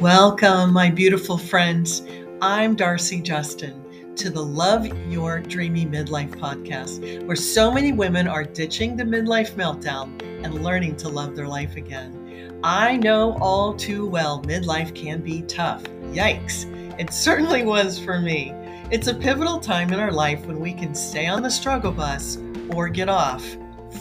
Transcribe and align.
Welcome, 0.00 0.72
my 0.72 0.90
beautiful 0.90 1.36
friends. 1.36 2.02
I'm 2.40 2.76
Darcy 2.76 3.20
Justin 3.20 4.14
to 4.14 4.30
the 4.30 4.40
Love 4.40 4.86
Your 5.10 5.40
Dreamy 5.40 5.86
Midlife 5.86 6.36
podcast, 6.38 7.26
where 7.26 7.34
so 7.34 7.72
many 7.72 7.90
women 7.90 8.28
are 8.28 8.44
ditching 8.44 8.94
the 8.94 9.02
midlife 9.02 9.54
meltdown 9.54 10.22
and 10.44 10.62
learning 10.62 10.94
to 10.98 11.08
love 11.08 11.34
their 11.34 11.48
life 11.48 11.74
again. 11.74 12.60
I 12.62 12.96
know 12.98 13.36
all 13.40 13.74
too 13.74 14.06
well 14.06 14.40
midlife 14.42 14.94
can 14.94 15.20
be 15.20 15.42
tough. 15.42 15.82
Yikes. 16.12 16.66
It 17.00 17.12
certainly 17.12 17.64
was 17.64 17.98
for 17.98 18.20
me. 18.20 18.52
It's 18.92 19.08
a 19.08 19.14
pivotal 19.14 19.58
time 19.58 19.92
in 19.92 19.98
our 19.98 20.12
life 20.12 20.46
when 20.46 20.60
we 20.60 20.74
can 20.74 20.94
stay 20.94 21.26
on 21.26 21.42
the 21.42 21.50
struggle 21.50 21.90
bus 21.90 22.38
or 22.70 22.88
get 22.88 23.08
off 23.08 23.44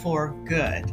for 0.03 0.35
good. 0.45 0.91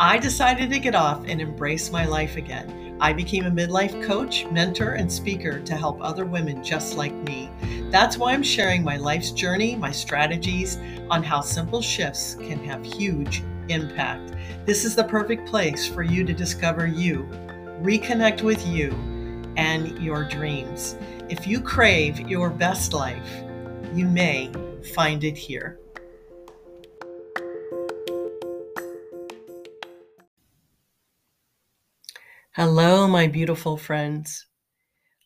I 0.00 0.16
decided 0.16 0.70
to 0.70 0.78
get 0.78 0.94
off 0.94 1.26
and 1.26 1.38
embrace 1.38 1.92
my 1.92 2.06
life 2.06 2.36
again. 2.36 2.87
I 3.00 3.12
became 3.12 3.46
a 3.46 3.50
midlife 3.50 4.02
coach, 4.04 4.44
mentor, 4.46 4.94
and 4.94 5.10
speaker 5.10 5.60
to 5.60 5.76
help 5.76 5.98
other 6.00 6.24
women 6.24 6.64
just 6.64 6.96
like 6.96 7.14
me. 7.14 7.48
That's 7.90 8.18
why 8.18 8.32
I'm 8.32 8.42
sharing 8.42 8.82
my 8.82 8.96
life's 8.96 9.30
journey, 9.30 9.76
my 9.76 9.92
strategies 9.92 10.78
on 11.08 11.22
how 11.22 11.40
simple 11.40 11.80
shifts 11.80 12.34
can 12.34 12.62
have 12.64 12.84
huge 12.84 13.42
impact. 13.68 14.34
This 14.66 14.84
is 14.84 14.96
the 14.96 15.04
perfect 15.04 15.48
place 15.48 15.86
for 15.86 16.02
you 16.02 16.24
to 16.24 16.32
discover 16.32 16.86
you, 16.86 17.28
reconnect 17.82 18.42
with 18.42 18.66
you, 18.66 18.90
and 19.56 19.96
your 20.02 20.24
dreams. 20.24 20.96
If 21.28 21.46
you 21.46 21.60
crave 21.60 22.20
your 22.28 22.50
best 22.50 22.92
life, 22.92 23.42
you 23.94 24.06
may 24.06 24.52
find 24.94 25.24
it 25.24 25.36
here. 25.36 25.78
Hello, 32.58 33.06
my 33.06 33.28
beautiful 33.28 33.76
friends. 33.76 34.46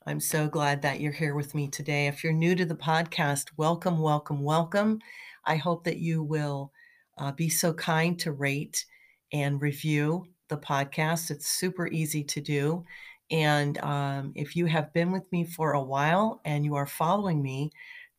I'm 0.05 0.21
so 0.21 0.49
glad 0.49 0.83
that 0.83 1.01
you're 1.01 1.13
here 1.13 1.35
with 1.35 1.55
me 1.55 1.67
today. 1.67 2.07
If 2.07 2.23
you're 2.23 2.31
new 2.31 2.55
to 2.55 2.67
the 2.67 2.75
podcast, 2.75 3.47
welcome, 3.57 4.01
welcome, 4.01 4.43
welcome. 4.43 4.99
I 5.47 5.57
hope 5.57 5.83
that 5.85 5.97
you 5.97 6.23
will 6.23 6.73
uh, 7.17 7.33
be 7.33 7.49
so 7.49 7.73
kind 7.73 8.19
to 8.19 8.33
rate 8.33 8.85
and 9.33 9.63
review 9.63 10.27
the 10.49 10.59
podcast. 10.59 11.31
It's 11.31 11.47
super 11.49 11.87
easy 11.87 12.23
to 12.23 12.43
do. 12.43 12.85
And 13.31 13.79
um, 13.79 14.33
if 14.35 14.55
you 14.55 14.67
have 14.67 14.93
been 14.93 15.11
with 15.11 15.25
me 15.33 15.47
for 15.47 15.73
a 15.73 15.83
while 15.83 16.43
and 16.45 16.67
you 16.67 16.75
are 16.75 16.87
following 16.87 17.43
me, 17.43 17.71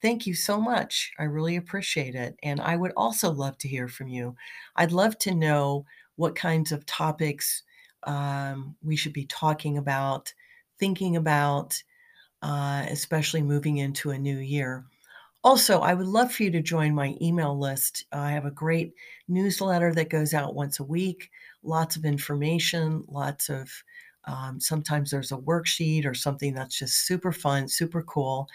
thank 0.02 0.26
you 0.26 0.34
so 0.34 0.60
much. 0.60 1.12
I 1.20 1.26
really 1.26 1.58
appreciate 1.58 2.16
it. 2.16 2.36
And 2.42 2.60
I 2.60 2.76
would 2.78 2.94
also 2.98 3.30
love 3.30 3.60
to 3.60 3.68
hear 3.68 3.88
from 3.88 4.08
you. 4.08 4.36
I'd 4.76 4.92
love 4.92 5.20
to 5.20 5.36
know 5.36 5.86
what 6.16 6.34
kinds 6.34 6.72
of 6.72 6.88
topics 6.88 7.62
um, 8.08 8.76
we 8.82 8.96
should 8.96 9.14
be 9.14 9.26
talking 9.26 9.78
about, 9.78 10.34
thinking 10.80 11.16
about, 11.16 11.82
uh, 12.42 12.86
especially 12.90 13.42
moving 13.42 13.78
into 13.78 14.12
a 14.12 14.20
new 14.20 14.38
year. 14.38 14.86
Also, 15.44 15.82
I 15.82 15.94
would 15.94 16.08
love 16.08 16.32
for 16.32 16.44
you 16.44 16.52
to 16.52 16.62
join 16.62 16.96
my 16.96 17.18
email 17.22 17.58
list. 17.60 18.06
I 18.14 18.32
have 18.32 18.46
a 18.46 18.52
great 18.52 18.94
newsletter 19.28 19.94
that 19.94 20.10
goes 20.10 20.34
out 20.34 20.56
once 20.56 20.80
a 20.80 20.86
week, 20.86 21.30
lots 21.64 21.98
of 21.98 22.06
information, 22.06 23.04
lots 23.08 23.50
of 23.50 23.70
um, 24.26 24.60
sometimes 24.60 25.12
there's 25.12 25.34
a 25.34 25.38
worksheet 25.38 26.06
or 26.06 26.14
something 26.14 26.54
that's 26.54 26.80
just 26.80 27.06
super 27.06 27.32
fun, 27.32 27.68
super 27.68 28.04
cool. 28.04 28.48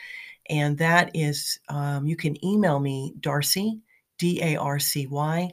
And 0.49 0.79
that 0.79 1.11
is, 1.13 1.61
um, 1.69 2.07
you 2.07 2.17
can 2.17 2.43
email 2.43 2.81
me, 2.81 3.15
Darcy, 3.21 3.81
D 4.19 4.41
A 4.43 4.57
R 4.57 4.79
C 4.79 5.07
Y, 5.07 5.51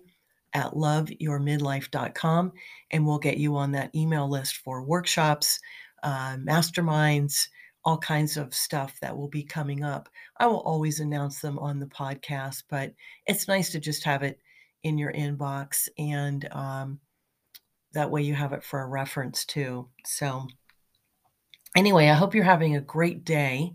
at 0.56 0.72
loveyourmidlife.com, 0.72 2.54
and 2.90 3.06
we'll 3.06 3.20
get 3.20 3.38
you 3.38 3.58
on 3.58 3.74
that 3.74 3.94
email 3.94 4.28
list 4.28 4.56
for 4.58 4.82
workshops, 4.82 5.60
uh, 6.02 6.38
masterminds, 6.38 7.50
all 7.84 7.98
kinds 7.98 8.38
of 8.38 8.56
stuff 8.56 8.98
that 9.02 9.16
will 9.16 9.28
be 9.28 9.44
coming 9.44 9.84
up. 9.84 10.08
I 10.40 10.48
will 10.48 10.62
always 10.62 11.02
announce 11.02 11.42
them 11.42 11.60
on 11.60 11.80
the 11.80 11.86
podcast, 11.86 12.64
but 12.70 12.94
it's 13.28 13.50
nice 13.50 13.72
to 13.74 13.82
just 13.82 14.06
have 14.06 14.24
it 14.24 14.40
in 14.82 14.98
your 14.98 15.12
inbox, 15.12 15.90
and 16.00 16.48
um, 16.54 17.00
that 17.94 18.10
way 18.10 18.22
you 18.22 18.34
have 18.34 18.54
it 18.54 18.64
for 18.64 18.82
a 18.82 18.88
reference 18.88 19.44
too. 19.44 19.90
So, 20.06 20.48
anyway, 21.76 22.08
I 22.08 22.14
hope 22.14 22.34
you're 22.34 22.46
having 22.46 22.78
a 22.78 22.82
great 22.82 23.26
day. 23.26 23.74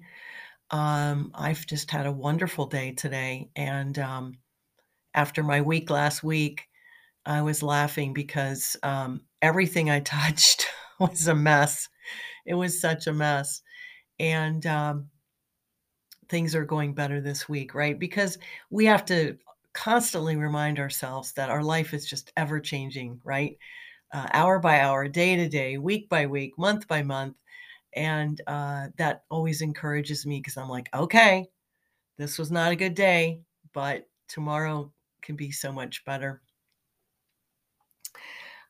Um, 0.71 1.33
I've 1.35 1.67
just 1.67 1.91
had 1.91 2.07
a 2.07 2.13
wonderful 2.13 2.67
day 2.67 2.93
today, 2.93 3.51
and 3.55 3.99
um, 3.99 4.39
after 5.13 5.43
my 5.43 5.61
week 5.61 5.91
last 5.91 6.23
week, 6.23 6.69
I 7.27 7.43
was 7.43 7.63
laughing 7.63 8.13
because 8.13 8.77
um, 8.83 9.23
everything 9.43 9.91
I 9.91 10.01
touched 10.03 10.67
was 10.99 11.29
a 11.29 11.35
mess. 11.35 11.89
It 12.47 12.55
was 12.55 12.81
such 12.81 13.07
a 13.07 13.13
mess. 13.13 13.63
And 14.21 14.67
um, 14.67 15.11
things 16.29 16.55
are 16.55 16.65
going 16.65 16.95
better 16.95 17.21
this 17.21 17.49
week, 17.49 17.75
right? 17.75 17.99
Because 17.99 18.39
we 18.71 18.87
have 18.87 19.05
to 19.07 19.37
constantly 19.73 20.37
remind 20.37 20.79
ourselves 20.79 21.33
that 21.33 21.51
our 21.51 21.63
life 21.63 21.93
is 21.95 22.07
just 22.09 22.33
ever 22.37 22.61
changing, 22.61 23.21
right? 23.25 23.57
Uh, 24.13 24.29
hour 24.33 24.59
by 24.59 24.81
hour, 24.81 25.09
day 25.09 25.37
to 25.37 25.49
day, 25.49 25.79
week 25.79 26.09
by 26.09 26.27
week, 26.27 26.53
month 26.59 26.87
by 26.89 27.03
month. 27.03 27.37
And 27.95 28.41
uh, 28.47 28.89
that 28.99 29.25
always 29.31 29.63
encourages 29.63 30.27
me 30.27 30.39
because 30.39 30.57
I'm 30.57 30.69
like, 30.69 30.89
okay, 30.95 31.47
this 32.19 32.39
was 32.39 32.51
not 32.51 32.73
a 32.73 32.77
good 32.77 32.95
day, 32.95 33.41
but 33.75 34.09
tomorrow 34.29 34.93
can 35.23 35.37
be 35.37 35.51
so 35.51 35.73
much 35.73 36.05
better. 36.05 36.43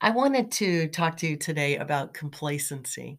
I 0.00 0.11
wanted 0.11 0.50
to 0.53 0.88
talk 0.88 1.16
to 1.19 1.27
you 1.28 1.37
today 1.37 1.77
about 1.77 2.15
complacency. 2.15 3.19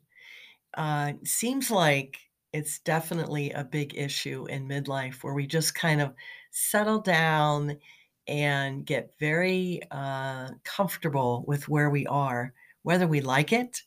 Uh, 0.76 1.14
seems 1.26 1.72
like 1.72 2.20
it's 2.54 2.80
definitely 2.80 3.52
a 3.52 3.64
big 3.66 3.96
issue 3.96 4.46
in 4.48 4.68
midlife 4.68 5.24
where 5.24 5.34
we 5.36 5.48
just 5.48 5.76
kind 5.76 6.02
of 6.02 6.16
settle 6.52 7.00
down 7.02 7.80
and 8.28 8.86
get 8.86 9.16
very 9.20 9.82
uh, 9.92 10.52
comfortable 10.64 11.46
with 11.48 11.70
where 11.70 11.90
we 11.90 12.08
are, 12.08 12.54
whether 12.84 13.08
we 13.08 13.22
like 13.22 13.54
it 13.54 13.84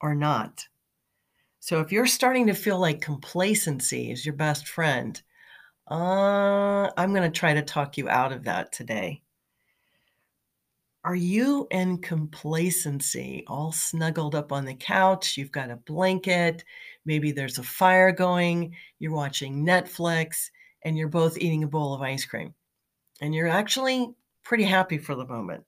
or 0.00 0.14
not. 0.14 0.66
So 1.60 1.80
if 1.80 1.92
you're 1.92 2.06
starting 2.06 2.46
to 2.48 2.54
feel 2.54 2.78
like 2.80 3.00
complacency 3.02 4.10
is 4.12 4.26
your 4.26 4.36
best 4.36 4.68
friend, 4.68 5.20
uh, 5.90 6.90
I'm 6.96 7.14
going 7.14 7.30
to 7.30 7.38
try 7.40 7.54
to 7.54 7.62
talk 7.62 7.98
you 7.98 8.08
out 8.10 8.32
of 8.32 8.44
that 8.44 8.72
today. 8.72 9.23
Are 11.04 11.14
you 11.14 11.68
in 11.70 11.98
complacency, 11.98 13.44
all 13.46 13.72
snuggled 13.72 14.34
up 14.34 14.52
on 14.52 14.64
the 14.64 14.74
couch? 14.74 15.36
You've 15.36 15.52
got 15.52 15.70
a 15.70 15.76
blanket, 15.76 16.64
maybe 17.04 17.30
there's 17.30 17.58
a 17.58 17.62
fire 17.62 18.10
going, 18.10 18.74
you're 18.98 19.12
watching 19.12 19.66
Netflix, 19.66 20.50
and 20.82 20.96
you're 20.96 21.08
both 21.08 21.36
eating 21.36 21.62
a 21.62 21.68
bowl 21.68 21.92
of 21.92 22.00
ice 22.00 22.24
cream. 22.24 22.54
And 23.20 23.34
you're 23.34 23.48
actually 23.48 24.14
pretty 24.42 24.64
happy 24.64 24.96
for 24.96 25.14
the 25.14 25.26
moment. 25.26 25.64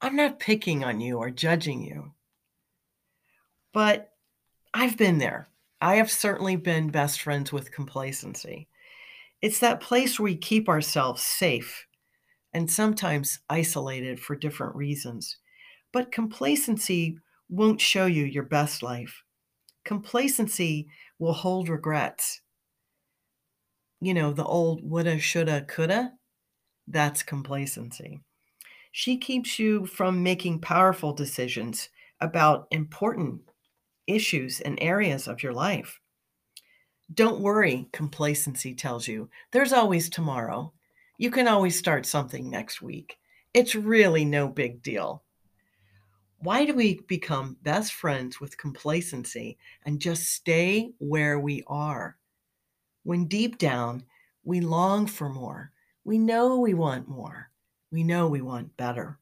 I'm 0.00 0.16
not 0.16 0.40
picking 0.40 0.82
on 0.82 1.00
you 1.00 1.18
or 1.18 1.30
judging 1.30 1.82
you, 1.82 2.12
but 3.74 4.10
I've 4.72 4.96
been 4.96 5.18
there. 5.18 5.50
I 5.82 5.96
have 5.96 6.10
certainly 6.10 6.56
been 6.56 6.88
best 6.88 7.20
friends 7.20 7.52
with 7.52 7.72
complacency. 7.72 8.68
It's 9.42 9.58
that 9.58 9.80
place 9.80 10.18
where 10.18 10.24
we 10.24 10.36
keep 10.36 10.70
ourselves 10.70 11.22
safe 11.22 11.86
and 12.56 12.70
sometimes 12.70 13.40
isolated 13.50 14.18
for 14.18 14.34
different 14.34 14.74
reasons. 14.74 15.36
But 15.92 16.10
complacency 16.10 17.18
won't 17.50 17.82
show 17.82 18.06
you 18.06 18.24
your 18.24 18.44
best 18.44 18.82
life. 18.82 19.22
Complacency 19.84 20.88
will 21.18 21.34
hold 21.34 21.68
regrets. 21.68 22.40
You 24.00 24.14
know, 24.14 24.32
the 24.32 24.46
old 24.46 24.80
woulda, 24.82 25.18
shoulda, 25.18 25.66
coulda, 25.68 26.14
that's 26.88 27.22
complacency. 27.22 28.20
She 28.90 29.18
keeps 29.18 29.58
you 29.58 29.84
from 29.84 30.22
making 30.22 30.62
powerful 30.62 31.12
decisions 31.12 31.90
about 32.22 32.68
important 32.70 33.42
issues 34.06 34.62
and 34.62 34.78
areas 34.80 35.28
of 35.28 35.42
your 35.42 35.52
life. 35.52 36.00
Don't 37.12 37.42
worry, 37.42 37.90
complacency 37.92 38.74
tells 38.74 39.06
you. 39.06 39.28
There's 39.52 39.74
always 39.74 40.08
tomorrow. 40.08 40.72
You 41.18 41.30
can 41.30 41.48
always 41.48 41.78
start 41.78 42.04
something 42.04 42.50
next 42.50 42.82
week. 42.82 43.18
It's 43.54 43.74
really 43.74 44.24
no 44.24 44.48
big 44.48 44.82
deal. 44.82 45.22
Why 46.40 46.66
do 46.66 46.74
we 46.74 47.00
become 47.08 47.56
best 47.62 47.94
friends 47.94 48.38
with 48.38 48.58
complacency 48.58 49.56
and 49.86 49.98
just 49.98 50.30
stay 50.30 50.92
where 50.98 51.40
we 51.40 51.62
are? 51.66 52.18
When 53.02 53.26
deep 53.26 53.56
down, 53.56 54.04
we 54.44 54.60
long 54.60 55.06
for 55.06 55.30
more. 55.30 55.72
We 56.04 56.18
know 56.18 56.58
we 56.58 56.74
want 56.74 57.08
more. 57.08 57.50
We 57.90 58.04
know 58.04 58.28
we 58.28 58.42
want 58.42 58.76
better. 58.76 59.18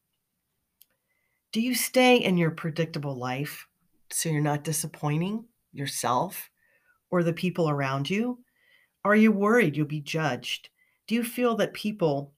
Do 1.52 1.61
you 1.61 1.76
stay 1.76 2.17
in 2.17 2.37
your 2.37 2.50
predictable 2.50 3.17
life 3.17 3.69
so 4.11 4.29
you're 4.29 4.41
not 4.41 4.64
disappointing 4.64 5.44
yourself 5.73 6.50
or 7.11 7.23
the 7.23 7.32
people 7.32 7.70
around 7.70 8.11
you? 8.11 8.41
Are 9.05 9.14
you 9.14 9.31
worried 9.31 9.76
you'll 9.76 9.87
be 9.87 10.00
judged? 10.00 10.70
Do 11.06 11.15
you 11.15 11.25
feel 11.25 11.56
that 11.56 11.75
people 11.75 12.33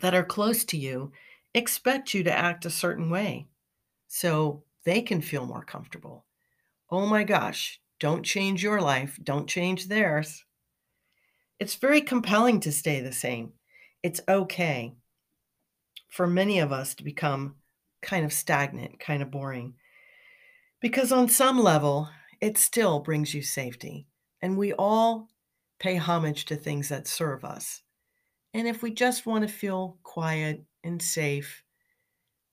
that 0.00 0.14
are 0.14 0.24
close 0.24 0.64
to 0.66 0.76
you 0.76 1.12
expect 1.54 2.14
you 2.14 2.22
to 2.24 2.38
act 2.38 2.64
a 2.64 2.70
certain 2.70 3.10
way 3.10 3.48
so 4.06 4.62
they 4.84 5.02
can 5.02 5.20
feel 5.20 5.46
more 5.46 5.64
comfortable? 5.64 6.24
oh 6.90 7.06
my 7.06 7.24
gosh, 7.24 7.80
don't 7.98 8.24
change 8.24 8.62
your 8.62 8.80
life, 8.80 9.18
don't 9.22 9.48
change 9.48 9.86
theirs. 9.86 10.44
It's 11.58 11.74
very 11.74 12.00
compelling 12.00 12.60
to 12.60 12.72
stay 12.72 13.00
the 13.00 13.12
same. 13.12 13.52
It's 14.02 14.20
okay 14.28 14.94
for 16.08 16.26
many 16.26 16.58
of 16.58 16.72
us 16.72 16.94
to 16.96 17.04
become 17.04 17.56
kind 18.02 18.24
of 18.24 18.32
stagnant, 18.32 18.98
kind 18.98 19.22
of 19.22 19.30
boring. 19.30 19.74
Because 20.80 21.12
on 21.12 21.28
some 21.28 21.58
level, 21.62 22.08
it 22.40 22.56
still 22.56 23.00
brings 23.00 23.34
you 23.34 23.42
safety. 23.42 24.06
And 24.40 24.56
we 24.56 24.72
all 24.72 25.28
pay 25.80 25.96
homage 25.96 26.44
to 26.44 26.56
things 26.56 26.88
that 26.90 27.08
serve 27.08 27.44
us. 27.44 27.82
And 28.54 28.68
if 28.68 28.82
we 28.82 28.92
just 28.92 29.26
want 29.26 29.42
to 29.46 29.52
feel 29.52 29.96
quiet 30.04 30.62
and 30.84 31.02
safe, 31.02 31.64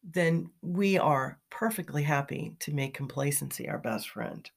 then 0.04 0.50
we 0.62 0.98
are 0.98 1.40
perfectly 1.50 2.04
happy 2.04 2.56
to 2.60 2.74
make 2.74 2.94
complacency 2.94 3.68
our 3.68 3.78
best 3.78 4.10
friend. 4.10 4.50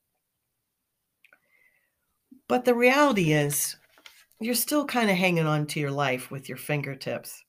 But 2.49 2.65
the 2.65 2.75
reality 2.75 3.33
is, 3.33 3.77
you're 4.41 4.55
still 4.55 4.87
kind 4.87 5.11
of 5.11 5.17
hanging 5.17 5.47
on 5.47 5.67
to 5.67 5.81
your 5.81 5.91
life 5.91 6.31
with 6.31 6.49
your 6.49 6.59
fingertips. 6.59 7.45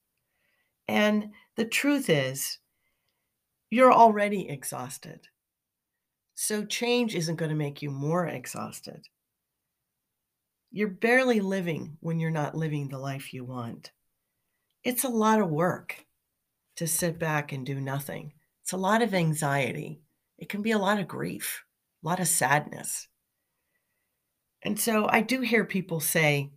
And 0.88 1.30
the 1.56 1.66
truth 1.66 2.10
is, 2.10 2.58
you're 3.70 3.94
already 3.94 4.50
exhausted. 4.50 5.28
So 6.36 6.66
change 6.66 7.16
isn't 7.16 7.36
going 7.36 7.50
to 7.50 7.56
make 7.56 7.82
you 7.82 7.92
more 7.92 8.28
exhausted. 8.28 9.08
You're 10.74 10.88
barely 10.88 11.42
living 11.42 11.98
when 12.00 12.22
you're 12.22 12.32
not 12.32 12.56
living 12.56 12.88
the 12.88 12.98
life 12.98 13.34
you 13.34 13.44
want. 13.44 13.92
It's 14.86 15.04
a 15.04 15.10
lot 15.10 15.42
of 15.42 15.50
work 15.50 16.06
to 16.78 16.88
sit 16.88 17.20
back 17.20 17.52
and 17.52 17.66
do 17.66 17.82
nothing. 17.82 18.32
It's 18.64 18.72
a 18.72 18.78
lot 18.78 19.02
of 19.02 19.14
anxiety. 19.14 20.00
It 20.38 20.48
can 20.48 20.62
be 20.62 20.72
a 20.72 20.78
lot 20.78 20.98
of 20.98 21.10
grief, 21.10 21.66
a 22.02 22.08
lot 22.08 22.22
of 22.22 22.28
sadness. 22.30 23.10
And 24.64 24.80
so 24.80 25.10
I 25.10 25.22
do 25.22 25.42
hear 25.42 25.66
people 25.66 26.00
say, 26.00 26.52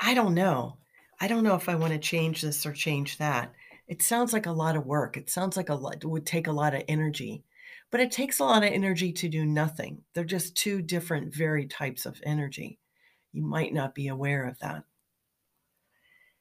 I 0.00 0.14
don't 0.14 0.34
know. 0.34 0.78
I 1.20 1.28
don't 1.28 1.44
know 1.44 1.54
if 1.54 1.68
I 1.68 1.76
want 1.76 1.92
to 1.92 2.00
change 2.00 2.42
this 2.42 2.66
or 2.66 2.72
change 2.72 3.18
that. 3.18 3.52
It 3.86 4.02
sounds 4.02 4.32
like 4.32 4.46
a 4.46 4.52
lot 4.52 4.74
of 4.74 4.84
work. 4.84 5.16
It 5.16 5.30
sounds 5.30 5.56
like 5.56 5.68
a 5.68 5.74
lot, 5.76 6.02
it 6.02 6.06
would 6.06 6.26
take 6.26 6.48
a 6.48 6.52
lot 6.52 6.74
of 6.74 6.82
energy, 6.88 7.44
but 7.92 8.00
it 8.00 8.10
takes 8.10 8.40
a 8.40 8.44
lot 8.44 8.64
of 8.64 8.72
energy 8.72 9.12
to 9.12 9.28
do 9.28 9.46
nothing. 9.46 10.02
They're 10.12 10.24
just 10.24 10.56
two 10.56 10.82
different, 10.82 11.32
very 11.32 11.66
types 11.66 12.04
of 12.04 12.20
energy. 12.24 12.80
You 13.32 13.42
might 13.42 13.72
not 13.72 13.94
be 13.94 14.08
aware 14.08 14.46
of 14.46 14.58
that. 14.58 14.84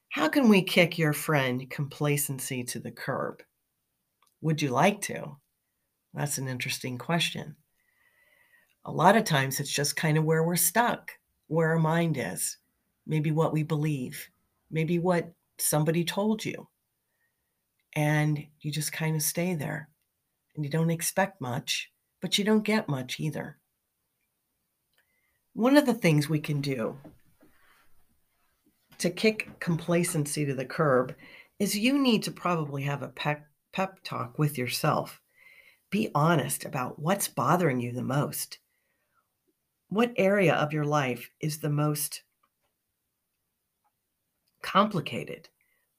How 0.10 0.28
can 0.28 0.50
we 0.50 0.62
kick 0.62 0.98
your 0.98 1.14
friend 1.14 1.70
complacency 1.70 2.64
to 2.66 2.80
the 2.80 2.92
curb? 2.92 3.42
Would 4.42 4.62
you 4.62 4.70
like 4.70 5.02
to? 5.04 5.38
That's 6.14 6.38
an 6.38 6.50
interesting 6.50 6.98
question. 6.98 7.56
A 8.84 8.92
lot 8.92 9.16
of 9.16 9.24
times 9.24 9.60
it's 9.60 9.72
just 9.72 9.96
kind 9.96 10.18
of 10.18 10.26
where 10.26 10.44
we're 10.44 10.56
stuck, 10.58 11.12
where 11.48 11.70
our 11.70 11.80
mind 11.80 12.18
is, 12.18 12.58
maybe 13.08 13.32
what 13.32 13.54
we 13.54 13.64
believe, 13.64 14.28
maybe 14.70 15.00
what 15.00 15.32
somebody 15.60 16.04
told 16.04 16.44
you 16.44 16.68
and 17.94 18.46
you 18.62 18.72
just 18.72 18.92
kind 18.92 19.16
of 19.16 19.22
stay 19.22 19.54
there 19.54 19.90
and 20.56 20.66
you 20.66 20.72
don't 20.72 20.92
expect 20.92 21.40
much, 21.40 21.92
but 22.22 22.38
you 22.38 22.44
don't 22.44 22.64
get 22.64 22.90
much 22.90 23.20
either. 23.20 23.58
One 25.54 25.76
of 25.76 25.86
the 25.86 25.94
things 25.94 26.30
we 26.30 26.40
can 26.40 26.62
do 26.62 26.98
to 29.00 29.10
kick 29.10 29.60
complacency 29.60 30.46
to 30.46 30.54
the 30.54 30.66
curb 30.66 31.14
is 31.60 31.78
you 31.78 32.00
need 32.00 32.24
to 32.24 32.32
probably 32.32 32.84
have 32.84 33.02
a 33.02 33.10
pep, 33.10 33.46
pep 33.74 34.00
talk 34.04 34.40
with 34.40 34.58
yourself. 34.58 35.20
Be 35.90 36.10
honest 36.16 36.64
about 36.64 37.00
what's 37.00 37.28
bothering 37.28 37.82
you 37.82 37.92
the 37.92 38.02
most. 38.02 38.60
What 39.90 40.14
area 40.16 40.54
of 40.54 40.72
your 40.72 40.86
life 40.86 41.30
is 41.42 41.60
the 41.60 41.70
most 41.70 42.24
complicated? 44.62 45.50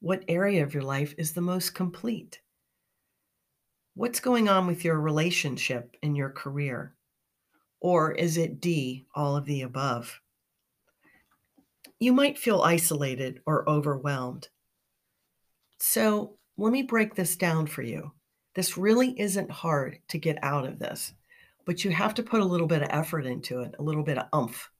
What 0.00 0.24
area 0.28 0.62
of 0.62 0.72
your 0.72 0.82
life 0.82 1.14
is 1.18 1.32
the 1.32 1.42
most 1.42 1.74
complete? 1.74 2.40
What's 3.94 4.20
going 4.20 4.48
on 4.48 4.66
with 4.66 4.82
your 4.82 4.98
relationship 4.98 5.94
and 6.02 6.16
your 6.16 6.30
career? 6.30 6.94
Or 7.82 8.12
is 8.12 8.36
it 8.36 8.60
D, 8.60 9.06
all 9.12 9.36
of 9.36 9.44
the 9.44 9.62
above? 9.62 10.20
You 11.98 12.12
might 12.12 12.38
feel 12.38 12.62
isolated 12.62 13.40
or 13.44 13.68
overwhelmed. 13.68 14.48
So 15.78 16.36
let 16.56 16.72
me 16.72 16.82
break 16.82 17.16
this 17.16 17.34
down 17.34 17.66
for 17.66 17.82
you. 17.82 18.12
This 18.54 18.78
really 18.78 19.18
isn't 19.20 19.50
hard 19.50 19.98
to 20.08 20.18
get 20.18 20.38
out 20.44 20.64
of 20.64 20.78
this, 20.78 21.12
but 21.64 21.84
you 21.84 21.90
have 21.90 22.14
to 22.14 22.22
put 22.22 22.40
a 22.40 22.44
little 22.44 22.68
bit 22.68 22.82
of 22.82 22.88
effort 22.92 23.26
into 23.26 23.62
it, 23.62 23.74
a 23.80 23.82
little 23.82 24.04
bit 24.04 24.18
of 24.18 24.28
umph. 24.32 24.70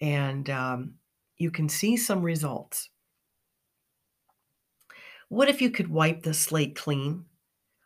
And 0.00 0.50
um, 0.50 0.94
you 1.36 1.52
can 1.52 1.68
see 1.68 1.96
some 1.96 2.22
results. 2.22 2.90
What 5.28 5.48
if 5.48 5.62
you 5.62 5.70
could 5.70 5.88
wipe 5.88 6.24
the 6.24 6.34
slate 6.34 6.74
clean? 6.74 7.26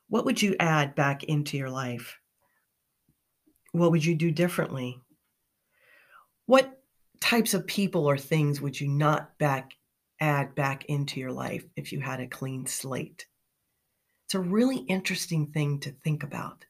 What 0.08 0.24
would 0.24 0.40
you 0.40 0.56
add 0.58 0.94
back 0.94 1.22
into 1.24 1.58
your 1.58 1.70
life? 1.70 2.19
What 3.72 3.90
would 3.92 4.04
you 4.04 4.14
do 4.14 4.30
differently? 4.30 5.00
What 6.46 6.82
types 7.20 7.54
of 7.54 7.66
people 7.66 8.06
or 8.06 8.18
things 8.18 8.60
would 8.60 8.80
you 8.80 8.88
not 8.88 9.38
back 9.38 9.72
add 10.20 10.54
back 10.54 10.84
into 10.86 11.20
your 11.20 11.32
life 11.32 11.64
if 11.76 11.92
you 11.92 12.00
had 12.00 12.20
a 12.20 12.26
clean 12.26 12.66
slate? 12.66 13.26
It's 14.26 14.34
a 14.34 14.40
really 14.40 14.78
interesting 14.78 15.46
thing 15.46 15.80
to 15.80 15.90
think 15.90 16.22
about 16.22 16.64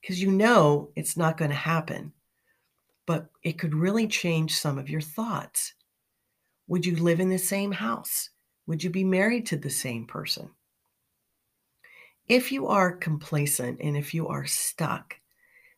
because 0.00 0.22
you 0.22 0.30
know 0.30 0.90
it's 0.94 1.16
not 1.16 1.36
going 1.36 1.50
to 1.50 1.56
happen, 1.56 2.12
but 3.06 3.28
it 3.42 3.58
could 3.58 3.74
really 3.74 4.06
change 4.06 4.54
some 4.54 4.78
of 4.78 4.88
your 4.88 5.00
thoughts. 5.00 5.74
Would 6.68 6.86
you 6.86 6.96
live 6.96 7.20
in 7.20 7.28
the 7.28 7.38
same 7.38 7.72
house? 7.72 8.30
Would 8.66 8.82
you 8.82 8.90
be 8.90 9.04
married 9.04 9.46
to 9.46 9.56
the 9.56 9.70
same 9.70 10.06
person? 10.06 10.50
If 12.28 12.50
you 12.50 12.66
are 12.66 12.96
complacent 12.96 13.80
and 13.80 13.96
if 13.96 14.12
you 14.12 14.26
are 14.26 14.46
stuck, 14.46 15.16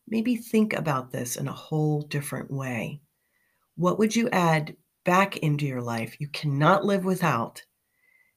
maybe 0.09 0.35
think 0.35 0.73
about 0.73 1.11
this 1.11 1.35
in 1.35 1.47
a 1.47 1.53
whole 1.53 2.01
different 2.01 2.51
way. 2.51 3.01
What 3.75 3.99
would 3.99 4.15
you 4.15 4.29
add 4.31 4.75
back 5.05 5.37
into 5.37 5.65
your 5.65 5.81
life 5.81 6.19
you 6.19 6.27
cannot 6.27 6.85
live 6.85 7.05
without? 7.05 7.63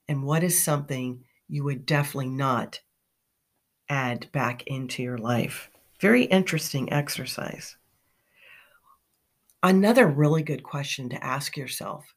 And 0.08 0.24
what 0.24 0.42
is 0.42 0.62
something 0.62 1.24
you 1.48 1.64
would 1.64 1.86
definitely 1.86 2.30
not 2.30 2.80
add 3.88 4.30
back 4.32 4.64
into 4.66 5.02
your 5.02 5.18
life? 5.18 5.70
Very 6.00 6.24
interesting 6.24 6.92
exercise. 6.92 7.76
Another 9.62 10.06
really 10.06 10.42
good 10.42 10.62
question 10.62 11.08
to 11.10 11.24
ask 11.24 11.56
yourself 11.56 12.14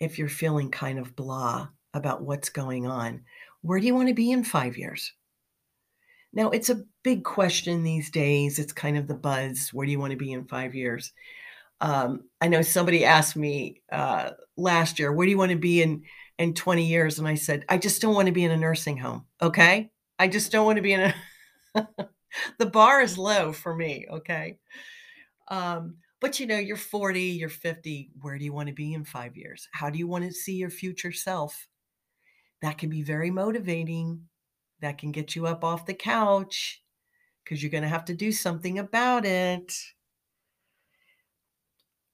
if 0.00 0.18
you're 0.18 0.28
feeling 0.28 0.70
kind 0.70 0.98
of 0.98 1.14
blah 1.14 1.68
about 1.94 2.22
what's 2.22 2.48
going 2.48 2.86
on. 2.86 3.22
Where 3.60 3.78
do 3.78 3.86
you 3.86 3.94
want 3.94 4.08
to 4.08 4.14
be 4.14 4.32
in 4.32 4.42
five 4.42 4.76
years? 4.76 5.12
Now, 6.32 6.50
it's 6.50 6.70
a 6.70 6.82
big 7.02 7.24
question 7.24 7.82
these 7.82 8.10
days. 8.10 8.58
It's 8.58 8.72
kind 8.72 8.96
of 8.96 9.06
the 9.06 9.14
buzz. 9.14 9.68
Where 9.72 9.84
do 9.84 9.92
you 9.92 9.98
want 10.00 10.12
to 10.12 10.16
be 10.16 10.32
in 10.32 10.46
five 10.46 10.74
years? 10.74 11.12
Um, 11.80 12.24
I 12.40 12.48
know 12.48 12.62
somebody 12.62 13.04
asked 13.04 13.36
me 13.36 13.82
uh, 13.90 14.30
last 14.56 14.98
year, 14.98 15.12
where 15.12 15.26
do 15.26 15.30
you 15.30 15.38
want 15.38 15.50
to 15.50 15.58
be 15.58 15.82
in, 15.82 16.04
in 16.38 16.54
20 16.54 16.86
years? 16.86 17.18
And 17.18 17.26
I 17.28 17.34
said, 17.34 17.64
I 17.68 17.76
just 17.76 18.00
don't 18.00 18.14
want 18.14 18.26
to 18.26 18.32
be 18.32 18.44
in 18.44 18.52
a 18.52 18.56
nursing 18.56 18.96
home. 18.96 19.26
Okay. 19.42 19.90
I 20.18 20.28
just 20.28 20.52
don't 20.52 20.64
want 20.64 20.76
to 20.76 20.82
be 20.82 20.92
in 20.92 21.12
a, 21.74 21.88
the 22.58 22.66
bar 22.66 23.00
is 23.00 23.18
low 23.18 23.52
for 23.52 23.74
me. 23.74 24.06
Okay. 24.10 24.58
Um, 25.48 25.96
but 26.20 26.38
you 26.38 26.46
know, 26.46 26.56
you're 26.56 26.76
40, 26.76 27.20
you're 27.20 27.48
50. 27.48 28.12
Where 28.20 28.38
do 28.38 28.44
you 28.44 28.52
want 28.52 28.68
to 28.68 28.74
be 28.74 28.94
in 28.94 29.04
five 29.04 29.36
years? 29.36 29.68
How 29.72 29.90
do 29.90 29.98
you 29.98 30.06
want 30.06 30.24
to 30.24 30.32
see 30.32 30.54
your 30.54 30.70
future 30.70 31.12
self? 31.12 31.66
That 32.62 32.78
can 32.78 32.90
be 32.90 33.02
very 33.02 33.32
motivating. 33.32 34.28
That 34.82 34.98
can 34.98 35.12
get 35.12 35.34
you 35.34 35.46
up 35.46 35.64
off 35.64 35.86
the 35.86 35.94
couch 35.94 36.82
because 37.42 37.62
you're 37.62 37.70
going 37.70 37.82
to 37.82 37.88
have 37.88 38.04
to 38.06 38.14
do 38.14 38.32
something 38.32 38.78
about 38.78 39.24
it. 39.24 39.74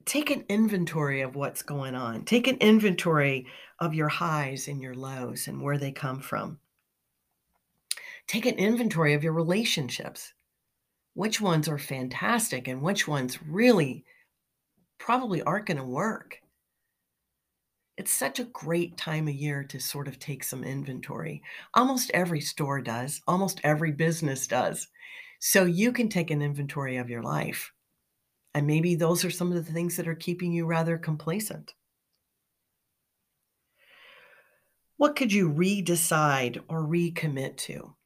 Take 0.04 0.30
an 0.30 0.44
inventory 0.48 1.20
of 1.22 1.34
what's 1.34 1.62
going 1.62 1.94
on. 1.94 2.24
Take 2.24 2.46
an 2.46 2.56
inventory 2.58 3.46
of 3.78 3.94
your 3.94 4.08
highs 4.08 4.68
and 4.68 4.80
your 4.80 4.94
lows 4.94 5.48
and 5.48 5.60
where 5.60 5.76
they 5.76 5.92
come 5.92 6.20
from. 6.20 6.60
Take 8.26 8.46
an 8.46 8.56
inventory 8.56 9.14
of 9.14 9.24
your 9.24 9.32
relationships 9.32 10.32
which 11.18 11.40
ones 11.40 11.68
are 11.68 11.78
fantastic 11.78 12.68
and 12.68 12.80
which 12.80 13.08
ones 13.08 13.42
really 13.42 14.04
probably 14.98 15.42
aren't 15.42 15.66
going 15.66 15.76
to 15.76 15.82
work. 15.82 16.40
It's 17.98 18.12
such 18.12 18.38
a 18.38 18.44
great 18.44 18.96
time 18.96 19.26
of 19.26 19.34
year 19.34 19.64
to 19.64 19.80
sort 19.80 20.06
of 20.06 20.20
take 20.20 20.44
some 20.44 20.62
inventory. 20.62 21.42
Almost 21.74 22.12
every 22.14 22.40
store 22.40 22.80
does, 22.80 23.20
almost 23.26 23.60
every 23.64 23.90
business 23.90 24.46
does. 24.46 24.86
So 25.40 25.64
you 25.64 25.90
can 25.90 26.08
take 26.08 26.30
an 26.30 26.40
inventory 26.40 26.96
of 26.96 27.10
your 27.10 27.24
life. 27.24 27.72
And 28.54 28.68
maybe 28.68 28.94
those 28.94 29.24
are 29.24 29.32
some 29.32 29.48
of 29.50 29.66
the 29.66 29.72
things 29.72 29.96
that 29.96 30.06
are 30.06 30.14
keeping 30.14 30.52
you 30.52 30.64
rather 30.64 30.96
complacent. 30.96 31.74
What 34.96 35.16
could 35.16 35.32
you 35.32 35.50
redecide 35.50 36.62
or 36.68 36.86
recommit 36.86 37.56
to? 37.56 37.96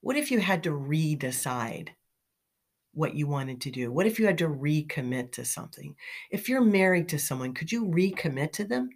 What 0.00 0.16
if 0.16 0.32
you 0.32 0.40
had 0.40 0.64
to 0.64 0.70
redecide 0.70 1.90
what 2.94 3.14
you 3.14 3.28
wanted 3.28 3.60
to 3.60 3.70
do? 3.70 3.92
What 3.92 4.06
if 4.06 4.18
you 4.18 4.26
had 4.26 4.38
to 4.38 4.48
recommit 4.48 5.30
to 5.32 5.44
something? 5.44 5.94
If 6.32 6.48
you're 6.48 6.64
married 6.64 7.08
to 7.10 7.18
someone, 7.20 7.54
could 7.54 7.70
you 7.70 7.84
recommit 7.84 8.50
to 8.54 8.64
them? 8.64 8.90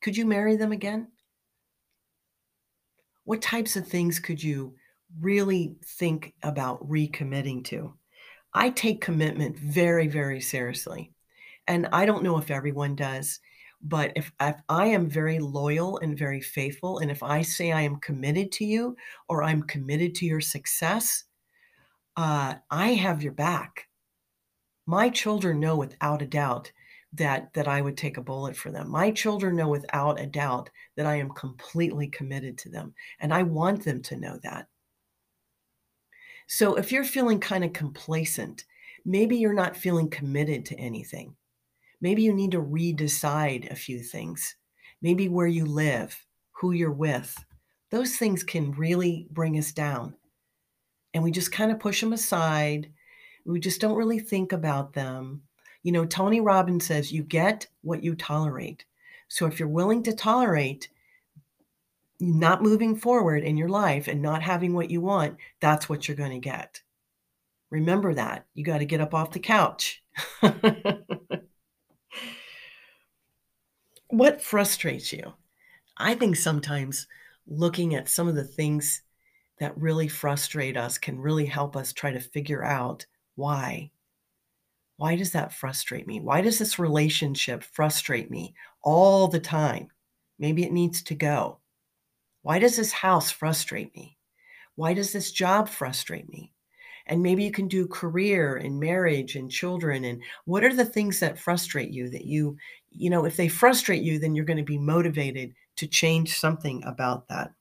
Could 0.00 0.16
you 0.16 0.26
marry 0.26 0.56
them 0.56 0.72
again? 0.72 1.08
What 3.24 3.42
types 3.42 3.76
of 3.76 3.86
things 3.86 4.18
could 4.18 4.42
you 4.42 4.74
really 5.20 5.76
think 5.84 6.34
about 6.42 6.88
recommitting 6.88 7.64
to? 7.64 7.94
I 8.54 8.70
take 8.70 9.00
commitment 9.00 9.58
very, 9.58 10.06
very 10.06 10.40
seriously. 10.40 11.12
And 11.66 11.88
I 11.92 12.06
don't 12.06 12.22
know 12.22 12.38
if 12.38 12.50
everyone 12.50 12.96
does, 12.96 13.40
but 13.82 14.12
if, 14.16 14.32
if 14.40 14.56
I 14.68 14.86
am 14.86 15.08
very 15.08 15.38
loyal 15.38 15.98
and 15.98 16.18
very 16.18 16.40
faithful, 16.40 16.98
and 16.98 17.10
if 17.10 17.22
I 17.22 17.42
say 17.42 17.72
I 17.72 17.82
am 17.82 17.96
committed 17.96 18.50
to 18.52 18.64
you 18.64 18.96
or 19.28 19.42
I'm 19.42 19.62
committed 19.62 20.14
to 20.16 20.26
your 20.26 20.40
success, 20.40 21.24
uh, 22.16 22.54
I 22.70 22.88
have 22.94 23.22
your 23.22 23.32
back. 23.32 23.88
My 24.86 25.10
children 25.10 25.60
know 25.60 25.76
without 25.76 26.22
a 26.22 26.26
doubt 26.26 26.72
that 27.14 27.52
that 27.54 27.68
I 27.68 27.80
would 27.80 27.96
take 27.96 28.16
a 28.16 28.22
bullet 28.22 28.56
for 28.56 28.70
them. 28.70 28.90
My 28.90 29.10
children 29.10 29.56
know 29.56 29.68
without 29.68 30.20
a 30.20 30.26
doubt 30.26 30.70
that 30.96 31.06
I 31.06 31.16
am 31.16 31.30
completely 31.30 32.08
committed 32.08 32.58
to 32.58 32.68
them, 32.68 32.94
and 33.20 33.32
I 33.32 33.42
want 33.42 33.84
them 33.84 34.02
to 34.02 34.16
know 34.16 34.38
that. 34.42 34.66
So 36.46 36.76
if 36.76 36.92
you're 36.92 37.04
feeling 37.04 37.40
kind 37.40 37.64
of 37.64 37.72
complacent, 37.72 38.64
maybe 39.04 39.36
you're 39.36 39.52
not 39.52 39.76
feeling 39.76 40.08
committed 40.08 40.64
to 40.66 40.78
anything. 40.78 41.34
Maybe 42.00 42.22
you 42.22 42.32
need 42.32 42.52
to 42.52 42.62
redecide 42.62 43.70
a 43.70 43.76
few 43.76 44.00
things. 44.00 44.56
Maybe 45.02 45.28
where 45.28 45.46
you 45.46 45.64
live, 45.64 46.16
who 46.52 46.72
you're 46.72 46.92
with. 46.92 47.36
Those 47.90 48.16
things 48.16 48.42
can 48.42 48.72
really 48.72 49.26
bring 49.30 49.58
us 49.58 49.72
down 49.72 50.14
and 51.14 51.22
we 51.22 51.30
just 51.30 51.52
kind 51.52 51.70
of 51.70 51.80
push 51.80 52.00
them 52.00 52.12
aside. 52.12 52.92
We 53.44 53.60
just 53.60 53.80
don't 53.80 53.96
really 53.96 54.18
think 54.18 54.52
about 54.52 54.92
them. 54.92 55.42
You 55.82 55.92
know, 55.92 56.04
Tony 56.04 56.40
Robbins 56.40 56.86
says 56.86 57.12
you 57.12 57.22
get 57.22 57.66
what 57.82 58.02
you 58.02 58.14
tolerate. 58.14 58.84
So 59.28 59.46
if 59.46 59.58
you're 59.58 59.68
willing 59.68 60.02
to 60.04 60.12
tolerate 60.12 60.88
not 62.20 62.62
moving 62.62 62.96
forward 62.96 63.44
in 63.44 63.56
your 63.56 63.68
life 63.68 64.08
and 64.08 64.20
not 64.20 64.42
having 64.42 64.74
what 64.74 64.90
you 64.90 65.00
want, 65.00 65.36
that's 65.60 65.88
what 65.88 66.08
you're 66.08 66.16
going 66.16 66.32
to 66.32 66.38
get. 66.38 66.82
Remember 67.70 68.14
that. 68.14 68.46
You 68.54 68.64
got 68.64 68.78
to 68.78 68.86
get 68.86 69.00
up 69.00 69.14
off 69.14 69.32
the 69.32 69.38
couch. 69.38 70.02
what 74.08 74.42
frustrates 74.42 75.12
you? 75.12 75.34
I 75.96 76.14
think 76.14 76.36
sometimes 76.36 77.06
looking 77.46 77.94
at 77.94 78.08
some 78.08 78.26
of 78.26 78.34
the 78.34 78.44
things 78.44 79.02
that 79.58 79.76
really 79.76 80.08
frustrate 80.08 80.76
us 80.76 80.98
can 80.98 81.20
really 81.20 81.46
help 81.46 81.76
us 81.76 81.92
try 81.92 82.12
to 82.12 82.20
figure 82.20 82.64
out 82.64 83.06
why. 83.34 83.90
Why 84.98 85.14
does 85.14 85.30
that 85.30 85.52
frustrate 85.52 86.08
me? 86.08 86.18
Why 86.18 86.40
does 86.40 86.58
this 86.58 86.78
relationship 86.78 87.62
frustrate 87.62 88.32
me 88.32 88.54
all 88.82 89.28
the 89.28 89.38
time? 89.38 89.88
Maybe 90.40 90.64
it 90.64 90.72
needs 90.72 91.02
to 91.04 91.14
go. 91.14 91.60
Why 92.42 92.58
does 92.58 92.76
this 92.76 92.92
house 92.92 93.30
frustrate 93.30 93.94
me? 93.94 94.18
Why 94.74 94.94
does 94.94 95.12
this 95.12 95.30
job 95.30 95.68
frustrate 95.68 96.28
me? 96.28 96.52
And 97.06 97.22
maybe 97.22 97.44
you 97.44 97.52
can 97.52 97.68
do 97.68 97.86
career 97.86 98.56
and 98.56 98.80
marriage 98.80 99.36
and 99.36 99.48
children. 99.48 100.04
And 100.04 100.20
what 100.46 100.64
are 100.64 100.74
the 100.74 100.84
things 100.84 101.20
that 101.20 101.38
frustrate 101.38 101.90
you 101.90 102.10
that 102.10 102.24
you, 102.24 102.56
you 102.90 103.08
know, 103.08 103.24
if 103.24 103.36
they 103.36 103.48
frustrate 103.48 104.02
you, 104.02 104.18
then 104.18 104.34
you're 104.34 104.44
going 104.44 104.56
to 104.58 104.64
be 104.64 104.78
motivated 104.78 105.54
to 105.76 105.86
change 105.86 106.36
something 106.36 106.82
about 106.84 107.28
that. 107.28 107.52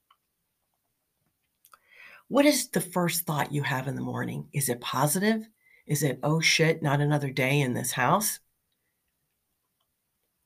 What 2.30 2.48
is 2.48 2.70
the 2.70 2.82
first 2.82 3.28
thought 3.28 3.54
you 3.54 3.62
have 3.62 3.88
in 3.88 3.96
the 3.96 4.02
morning? 4.02 4.48
Is 4.54 4.70
it 4.70 4.82
positive? 4.82 5.48
Is 5.88 6.04
it, 6.04 6.20
oh 6.22 6.42
shit, 6.42 6.84
not 6.84 7.00
another 7.00 7.32
day 7.32 7.62
in 7.62 7.74
this 7.74 7.94
house? 7.94 8.40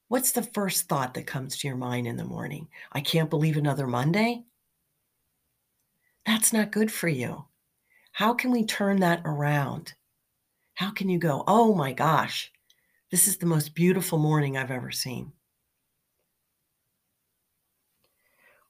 What's 0.08 0.34
the 0.34 0.44
first 0.44 0.88
thought 0.88 1.16
that 1.16 1.26
comes 1.26 1.58
to 1.58 1.68
your 1.68 1.78
mind 1.78 2.06
in 2.06 2.18
the 2.18 2.24
morning? 2.24 2.68
I 2.92 3.02
can't 3.02 3.30
believe 3.30 3.58
another 3.58 3.88
Monday? 3.88 4.44
That's 6.26 6.54
not 6.54 6.72
good 6.72 6.92
for 6.92 7.08
you. 7.08 7.46
How 8.12 8.34
can 8.34 8.52
we 8.52 8.66
turn 8.66 9.00
that 9.00 9.22
around? 9.26 9.94
How 10.76 10.92
can 10.92 11.10
you 11.10 11.18
go, 11.18 11.44
oh 11.48 11.74
my 11.74 11.94
gosh, 11.94 12.52
this 13.10 13.28
is 13.28 13.38
the 13.38 13.46
most 13.46 13.74
beautiful 13.74 14.20
morning 14.20 14.58
I've 14.58 14.72
ever 14.72 14.92
seen? 14.92 15.32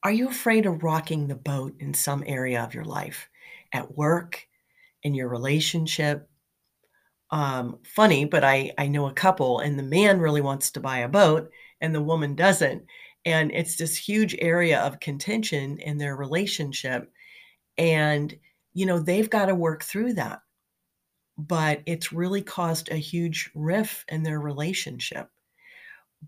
Are 0.04 0.12
you 0.12 0.30
afraid 0.30 0.66
of 0.66 0.84
rocking 0.84 1.28
the 1.28 1.36
boat 1.36 1.76
in 1.80 1.94
some 1.94 2.24
area 2.26 2.64
of 2.64 2.74
your 2.74 2.86
life? 2.86 3.30
At 3.74 3.98
work, 3.98 4.48
in 5.04 5.14
your 5.14 5.28
relationship? 5.28 6.30
Um, 7.32 7.80
funny, 7.84 8.26
but 8.26 8.44
I, 8.44 8.74
I 8.78 8.88
know 8.88 9.08
a 9.08 9.14
couple, 9.14 9.60
and 9.60 9.80
the 9.80 9.84
man 9.84 10.20
really 10.20 10.42
wants 10.42 10.72
to 10.72 10.80
buy 10.82 11.00
a 11.00 11.08
boat, 11.08 11.50
and 11.80 11.96
the 11.96 12.02
woman 12.02 12.36
doesn't. 12.36 12.86
And 13.26 13.52
it's 13.52 13.78
this 13.78 13.96
huge 13.96 14.36
area 14.40 14.82
of 14.82 15.00
contention 15.00 15.78
in 15.80 15.98
their 15.98 16.16
relationship. 16.16 17.12
And, 17.78 18.38
you 18.74 18.86
know, 18.86 19.00
they've 19.00 19.30
got 19.30 19.46
to 19.46 19.56
work 19.56 19.84
through 19.84 20.14
that. 20.14 20.42
But 21.38 21.82
it's 21.86 22.12
really 22.12 22.42
caused 22.42 22.90
a 22.90 22.96
huge 22.96 23.50
rift 23.56 24.12
in 24.12 24.24
their 24.24 24.40
relationship. 24.40 25.30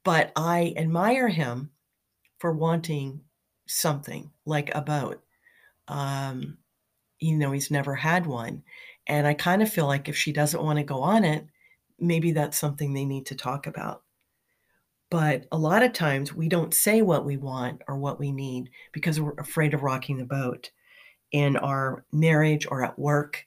But 0.04 0.32
I 0.36 0.74
admire 0.78 1.28
him 1.28 1.72
for 2.40 2.54
wanting 2.54 3.22
something 3.68 4.32
like 4.46 4.74
a 4.74 4.82
boat. 4.82 5.24
Um, 5.88 6.58
you 7.20 7.38
know, 7.38 7.52
he's 7.52 7.72
never 7.72 7.96
had 7.96 8.26
one. 8.26 8.64
And 9.08 9.28
I 9.28 9.34
kind 9.34 9.62
of 9.62 9.72
feel 9.72 9.88
like 9.88 10.08
if 10.08 10.16
she 10.16 10.32
doesn't 10.32 10.64
want 10.64 10.80
to 10.80 10.84
go 10.84 11.02
on 11.02 11.24
it, 11.26 11.46
maybe 12.00 12.32
that's 12.32 12.58
something 12.58 12.94
they 12.94 13.06
need 13.06 13.26
to 13.28 13.36
talk 13.36 13.68
about. 13.68 14.04
But 15.10 15.46
a 15.52 15.58
lot 15.58 15.84
of 15.84 15.94
times 15.94 16.34
we 16.34 16.50
don't 16.50 16.74
say 16.74 17.02
what 17.02 17.26
we 17.26 17.38
want 17.38 17.82
or 17.88 17.98
what 17.98 18.20
we 18.20 18.32
need 18.32 18.72
because 18.94 19.20
we're 19.20 19.34
afraid 19.34 19.74
of 19.74 19.84
rocking 19.84 20.18
the 20.18 20.26
boat 20.26 20.72
in 21.32 21.56
our 21.58 22.06
marriage 22.12 22.66
or 22.70 22.84
at 22.84 22.98
work. 22.98 23.46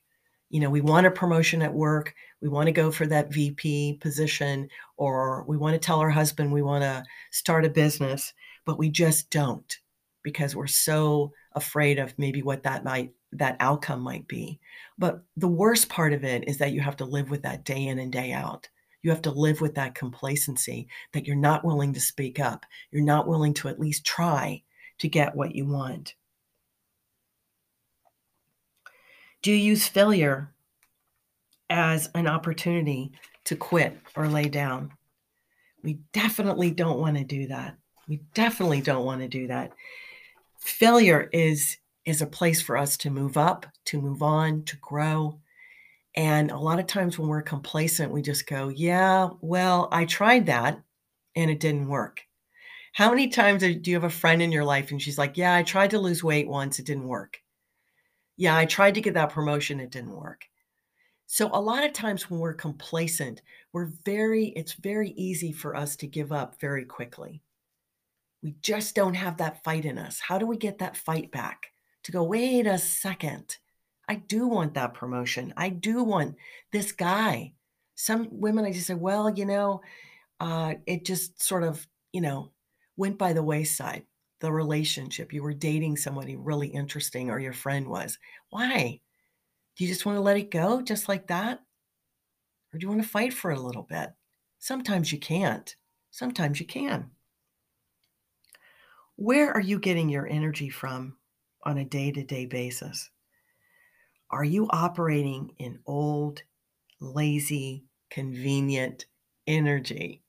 You 0.49 0.61
know, 0.61 0.71
we 0.71 0.81
want 0.81 1.07
a 1.07 1.11
promotion 1.11 1.63
at 1.63 1.75
work. 1.75 2.15
We 2.41 2.49
want 2.49 2.67
to 2.67 2.73
go 2.73 2.93
for 2.93 3.07
that 3.07 3.33
VP 3.33 3.99
position, 4.01 4.69
or 4.97 5.45
we 5.49 5.57
want 5.57 5.75
to 5.75 5.85
tell 5.85 5.99
our 5.99 6.11
husband 6.11 6.53
we 6.53 6.63
want 6.63 6.85
to 6.85 7.03
start 7.33 7.65
a 7.65 7.71
business, 7.71 8.33
but 8.65 8.79
we 8.79 8.89
just 8.89 9.31
don't 9.31 9.79
because 10.23 10.55
we're 10.55 10.67
so 10.67 11.33
afraid 11.55 11.99
of 11.99 12.17
maybe 12.17 12.43
what 12.43 12.63
that 12.63 12.85
might 12.85 13.13
that 13.33 13.57
outcome 13.61 14.01
might 14.01 14.27
be. 14.29 14.61
But 14.99 15.23
the 15.37 15.49
worst 15.49 15.89
part 15.89 16.13
of 16.13 16.25
it 16.25 16.49
is 16.49 16.59
that 16.59 16.73
you 16.73 16.81
have 16.81 16.97
to 16.97 17.05
live 17.05 17.31
with 17.31 17.43
that 17.43 17.65
day 17.65 17.87
in 17.87 17.99
and 17.99 18.13
day 18.13 18.33
out. 18.33 18.69
You 19.03 19.11
have 19.11 19.23
to 19.23 19.31
live 19.31 19.61
with 19.61 19.75
that 19.75 19.95
complacency 19.95 20.89
that 21.13 21.27
you're 21.27 21.37
not 21.37 21.65
willing 21.65 21.93
to 21.95 22.01
speak 22.01 22.41
up. 22.41 22.65
You're 22.91 23.05
not 23.05 23.29
willing 23.29 23.55
to 23.55 23.69
at 23.69 23.79
least 23.79 24.05
try 24.05 24.63
to 24.99 25.09
get 25.09 25.37
what 25.37 25.55
you 25.55 25.67
want. 25.67 26.15
Do 29.43 29.53
you 29.53 29.59
use 29.59 29.87
failure 29.87 30.53
as 31.71 32.11
an 32.15 32.27
opportunity 32.27 33.13
to 33.45 33.55
quit 33.55 33.97
or 34.17 34.29
lay 34.29 34.49
down? 34.49 34.93
We 35.83 36.01
definitely 36.13 36.73
don't 36.73 36.99
want 36.99 37.17
to 37.17 37.25
do 37.25 37.47
that. 37.49 37.77
We 38.09 38.23
definitely 38.35 38.81
don't 38.81 39.05
want 39.05 39.21
to 39.21 39.29
do 39.29 39.47
that 39.49 39.73
failure 40.67 41.29
is 41.33 41.77
is 42.07 42.23
a 42.23 42.27
place 42.27 42.63
for 42.63 42.77
us 42.77 42.97
to 42.99 43.11
move 43.11 43.37
up, 43.37 43.67
to 43.87 44.01
move 44.01 44.23
on, 44.23 44.65
to 44.65 44.77
grow. 44.77 45.41
And 46.15 46.51
a 46.51 46.59
lot 46.59 46.79
of 46.79 46.87
times 46.87 47.19
when 47.19 47.29
we're 47.29 47.43
complacent, 47.43 48.13
we 48.13 48.23
just 48.23 48.47
go, 48.47 48.69
Yeah, 48.69 49.31
well, 49.41 49.89
I 49.93 50.07
tried 50.07 50.47
that 50.47 50.81
and 51.35 51.51
it 51.51 51.61
didn't 51.61 51.89
work. 51.89 52.23
How 52.93 53.11
many 53.11 53.29
times 53.29 53.63
do 53.63 53.81
you 53.85 53.95
have 53.95 54.05
a 54.05 54.11
friend 54.11 54.41
in 54.41 54.53
your 54.53 54.65
life 54.65 54.91
and 54.91 55.03
she's 55.03 55.19
like, 55.19 55.37
Yeah, 55.37 55.55
I 55.55 55.63
tried 55.63 55.91
to 55.91 55.99
lose 55.99 56.25
weight 56.25 56.49
once, 56.49 56.79
it 56.79 56.87
didn't 56.87 57.09
work. 57.09 57.43
Yeah, 58.39 58.57
I 58.57 58.67
tried 58.67 58.95
to 58.95 59.01
get 59.01 59.15
that 59.15 59.31
promotion, 59.31 59.81
it 59.81 59.91
didn't 59.91 60.17
work. 60.17 60.47
So 61.27 61.51
a 61.53 61.61
lot 61.61 61.85
of 61.85 61.93
times 61.93 62.31
when 62.31 62.39
we're 62.39 62.55
complacent, 62.55 63.43
we're 63.73 63.91
very, 64.05 64.47
it's 64.51 64.75
very 64.75 65.11
easy 65.11 65.53
for 65.53 65.75
us 65.75 65.97
to 65.97 66.07
give 66.07 66.31
up 66.31 66.61
very 66.61 66.85
quickly. 66.85 67.43
We 68.43 68.55
just 68.63 68.95
don't 68.95 69.15
have 69.15 69.39
that 69.39 69.65
fight 69.65 69.85
in 69.85 69.99
us. 69.99 70.21
How 70.21 70.39
do 70.39 70.47
we 70.47 70.57
get 70.57 70.79
that 70.79 70.97
fight 70.97 71.33
back? 71.33 71.67
To 72.07 72.13
go, 72.13 72.23
wait 72.23 72.69
a 72.69 72.79
second. 72.79 73.57
I 74.09 74.15
do 74.15 74.47
want 74.47 74.75
that 74.75 74.95
promotion. 74.95 75.53
I 75.57 75.71
do 75.71 76.05
want 76.05 76.37
this 76.71 76.93
guy. 76.93 77.55
Some 77.97 78.29
women, 78.31 78.65
I 78.65 78.71
just 78.71 78.87
say, 78.87 78.95
well, 78.95 79.29
you 79.29 79.45
know, 79.45 79.81
uh, 80.39 80.75
it 80.87 81.05
just 81.05 81.43
sort 81.43 81.65
of, 81.65 81.85
you 82.13 82.21
know, 82.21 82.53
went 82.97 83.19
by 83.19 83.33
the 83.33 83.43
wayside. 83.43 84.05
The 84.39 84.53
relationship, 84.53 85.33
you 85.33 85.43
were 85.43 85.53
dating 85.53 85.97
somebody 85.97 86.37
really 86.37 86.69
interesting, 86.69 87.29
or 87.29 87.41
your 87.41 87.53
friend 87.53 87.89
was. 87.89 88.21
Why? 88.51 89.01
Do 89.75 89.85
you 89.85 89.91
just 89.91 90.07
want 90.07 90.15
to 90.15 90.23
let 90.23 90.37
it 90.37 90.53
go 90.53 90.83
just 90.83 91.09
like 91.09 91.27
that? 91.27 91.59
Or 92.73 92.79
do 92.79 92.85
you 92.85 92.89
want 92.89 93.03
to 93.03 93.09
fight 93.09 93.33
for 93.33 93.51
it 93.51 93.59
a 93.59 93.63
little 93.63 93.83
bit? 93.83 94.11
Sometimes 94.61 95.11
you 95.11 95.19
can't. 95.19 95.75
Sometimes 96.13 96.61
you 96.61 96.67
can. 96.67 97.11
Where 99.17 99.51
are 99.51 99.61
you 99.61 99.81
getting 99.81 100.09
your 100.09 100.29
energy 100.29 100.69
from 100.69 101.17
on 101.67 101.77
a 101.77 101.85
day 101.85 102.11
to 102.13 102.23
day 102.23 102.47
basis? 102.47 103.11
Are 104.31 104.45
you 104.45 104.69
operating 104.71 105.51
in 105.59 105.81
old, 105.87 106.43
lazy, 107.01 107.85
convenient 108.11 109.07
energy. 109.47 110.23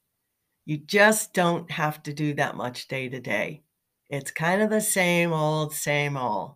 You 0.66 0.78
just 0.78 1.34
don't 1.34 1.70
have 1.72 2.04
to 2.04 2.14
do 2.14 2.34
that 2.36 2.56
much 2.56 2.88
day 2.88 3.10
to 3.10 3.20
day. 3.20 3.64
It's 4.10 4.32
kind 4.32 4.62
of 4.62 4.70
the 4.70 4.82
same 4.82 5.34
old, 5.34 5.74
same 5.74 6.18
old. 6.18 6.56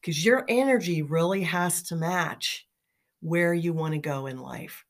Because 0.00 0.24
your 0.24 0.44
energy 0.48 1.02
really 1.02 1.42
has 1.42 1.82
to 1.84 1.96
match 1.96 2.66
where 3.20 3.52
you 3.52 3.72
want 3.72 3.92
to 3.92 3.98
go 3.98 4.26
in 4.26 4.38
life. 4.38 4.84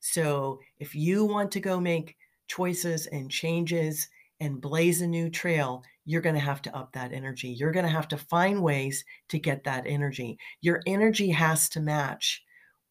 So 0.00 0.60
if 0.78 0.94
you 0.94 1.24
want 1.24 1.50
to 1.52 1.60
go 1.60 1.80
make 1.80 2.16
choices 2.46 3.06
and 3.06 3.30
changes 3.30 4.08
and 4.40 4.60
blaze 4.60 5.00
a 5.00 5.06
new 5.06 5.30
trail, 5.30 5.82
you're 6.04 6.20
going 6.20 6.34
to 6.34 6.40
have 6.40 6.62
to 6.62 6.76
up 6.76 6.92
that 6.92 7.12
energy. 7.12 7.48
You're 7.48 7.72
going 7.72 7.86
to 7.86 7.90
have 7.90 8.08
to 8.08 8.18
find 8.18 8.62
ways 8.62 9.04
to 9.28 9.38
get 9.38 9.64
that 9.64 9.84
energy. 9.86 10.38
Your 10.60 10.82
energy 10.86 11.30
has 11.30 11.68
to 11.70 11.80
match 11.80 12.42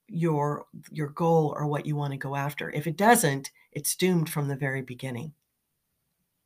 your 0.08 0.66
your 0.92 1.10
goal 1.10 1.54
or 1.58 1.66
what 1.68 1.86
you 1.86 1.96
want 1.96 2.12
to 2.12 2.18
go 2.18 2.36
after. 2.36 2.70
If 2.72 2.88
it 2.88 2.98
doesn't, 2.98 3.52
it's 3.72 3.96
doomed 3.96 4.30
from 4.30 4.48
the 4.48 4.56
very 4.56 4.82
beginning. 4.82 5.34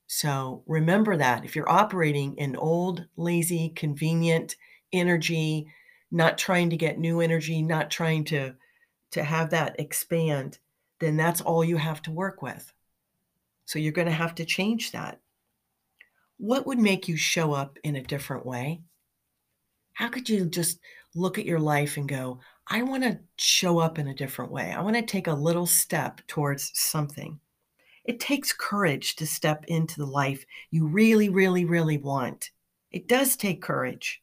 So 0.08 0.64
remember 0.68 1.18
that 1.18 1.44
if 1.44 1.56
you're 1.56 1.70
operating 1.70 2.38
in 2.38 2.56
old, 2.56 3.06
lazy, 3.18 3.70
convenient 3.70 4.56
energy, 4.94 5.68
not 6.12 6.38
trying 6.38 6.70
to 6.70 6.78
get 6.78 6.98
new 6.98 7.20
energy, 7.20 7.62
not 7.62 7.92
trying 7.92 8.24
to 8.26 8.56
to 9.12 9.24
have 9.24 9.50
that 9.52 9.80
expand, 9.80 10.60
then 11.00 11.18
that's 11.18 11.42
all 11.42 11.64
you 11.64 11.78
have 11.78 12.02
to 12.04 12.12
work 12.12 12.42
with. 12.42 12.74
So 13.66 13.80
you're 13.80 13.92
going 13.92 14.08
to 14.08 14.14
have 14.14 14.36
to 14.36 14.46
change 14.46 14.92
that. 14.92 15.20
What 16.38 16.68
would 16.68 16.80
make 16.80 17.08
you 17.08 17.18
show 17.18 17.54
up 17.54 17.78
in 17.84 17.96
a 17.96 18.04
different 18.04 18.46
way? 18.46 18.82
How 19.94 20.10
could 20.10 20.30
you 20.30 20.46
just 20.46 20.80
look 21.16 21.40
at 21.40 21.46
your 21.46 21.60
life 21.60 21.98
and 21.98 22.08
go, 22.08 22.40
I 22.68 22.84
want 22.84 23.04
to 23.04 23.20
show 23.38 23.80
up 23.80 23.98
in 23.98 24.08
a 24.08 24.14
different 24.14 24.52
way. 24.52 24.72
I 24.72 24.82
want 24.82 24.96
to 24.96 25.02
take 25.02 25.28
a 25.28 25.34
little 25.34 25.66
step 25.66 26.22
towards 26.28 26.72
something. 26.76 27.40
It 28.06 28.20
takes 28.20 28.54
courage 28.54 29.16
to 29.18 29.26
step 29.26 29.66
into 29.68 29.98
the 29.98 30.06
life 30.06 30.46
you 30.70 30.88
really, 30.88 31.30
really, 31.30 31.66
really 31.66 31.98
want. 31.98 32.52
It 32.92 33.08
does 33.08 33.36
take 33.36 33.62
courage. 33.62 34.22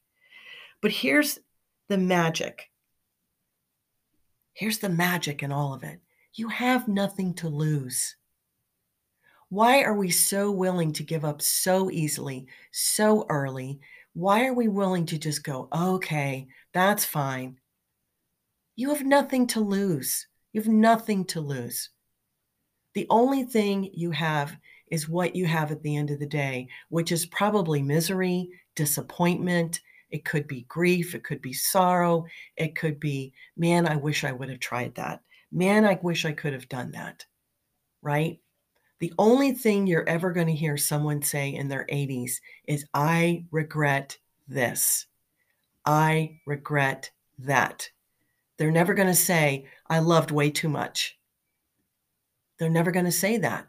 But 0.80 0.90
here's 0.90 1.38
the 1.88 1.98
magic. 1.98 2.70
Here's 4.52 4.78
the 4.78 4.88
magic 4.88 5.42
in 5.42 5.50
all 5.50 5.74
of 5.74 5.82
it. 5.82 6.00
You 6.34 6.48
have 6.48 6.88
nothing 6.88 7.34
to 7.34 7.48
lose. 7.48 8.16
Why 9.54 9.84
are 9.84 9.94
we 9.94 10.10
so 10.10 10.50
willing 10.50 10.92
to 10.94 11.04
give 11.04 11.24
up 11.24 11.40
so 11.40 11.88
easily, 11.88 12.48
so 12.72 13.24
early? 13.28 13.78
Why 14.12 14.46
are 14.46 14.52
we 14.52 14.66
willing 14.66 15.06
to 15.06 15.16
just 15.16 15.44
go, 15.44 15.68
okay, 15.72 16.48
that's 16.72 17.04
fine? 17.04 17.60
You 18.74 18.88
have 18.88 19.06
nothing 19.06 19.46
to 19.46 19.60
lose. 19.60 20.26
You 20.52 20.60
have 20.60 20.72
nothing 20.72 21.24
to 21.26 21.40
lose. 21.40 21.90
The 22.94 23.06
only 23.10 23.44
thing 23.44 23.90
you 23.94 24.10
have 24.10 24.56
is 24.88 25.08
what 25.08 25.36
you 25.36 25.46
have 25.46 25.70
at 25.70 25.84
the 25.84 25.94
end 25.94 26.10
of 26.10 26.18
the 26.18 26.26
day, 26.26 26.66
which 26.88 27.12
is 27.12 27.24
probably 27.24 27.80
misery, 27.80 28.50
disappointment. 28.74 29.82
It 30.10 30.24
could 30.24 30.48
be 30.48 30.62
grief. 30.62 31.14
It 31.14 31.22
could 31.22 31.40
be 31.40 31.52
sorrow. 31.52 32.26
It 32.56 32.74
could 32.74 32.98
be, 32.98 33.32
man, 33.56 33.86
I 33.86 33.94
wish 33.94 34.24
I 34.24 34.32
would 34.32 34.48
have 34.48 34.58
tried 34.58 34.96
that. 34.96 35.22
Man, 35.52 35.84
I 35.84 35.96
wish 36.02 36.24
I 36.24 36.32
could 36.32 36.54
have 36.54 36.68
done 36.68 36.90
that. 36.90 37.24
Right? 38.02 38.40
The 39.00 39.12
only 39.18 39.52
thing 39.52 39.86
you're 39.86 40.08
ever 40.08 40.32
going 40.32 40.46
to 40.46 40.52
hear 40.52 40.76
someone 40.76 41.20
say 41.20 41.54
in 41.54 41.68
their 41.68 41.86
80s 41.92 42.34
is, 42.66 42.86
I 42.94 43.44
regret 43.50 44.16
this. 44.48 45.06
I 45.84 46.40
regret 46.46 47.10
that. 47.40 47.90
They're 48.56 48.70
never 48.70 48.94
going 48.94 49.08
to 49.08 49.14
say, 49.14 49.66
I 49.88 49.98
loved 49.98 50.30
way 50.30 50.50
too 50.50 50.68
much. 50.68 51.18
They're 52.58 52.70
never 52.70 52.92
going 52.92 53.04
to 53.04 53.12
say 53.12 53.36
that. 53.38 53.66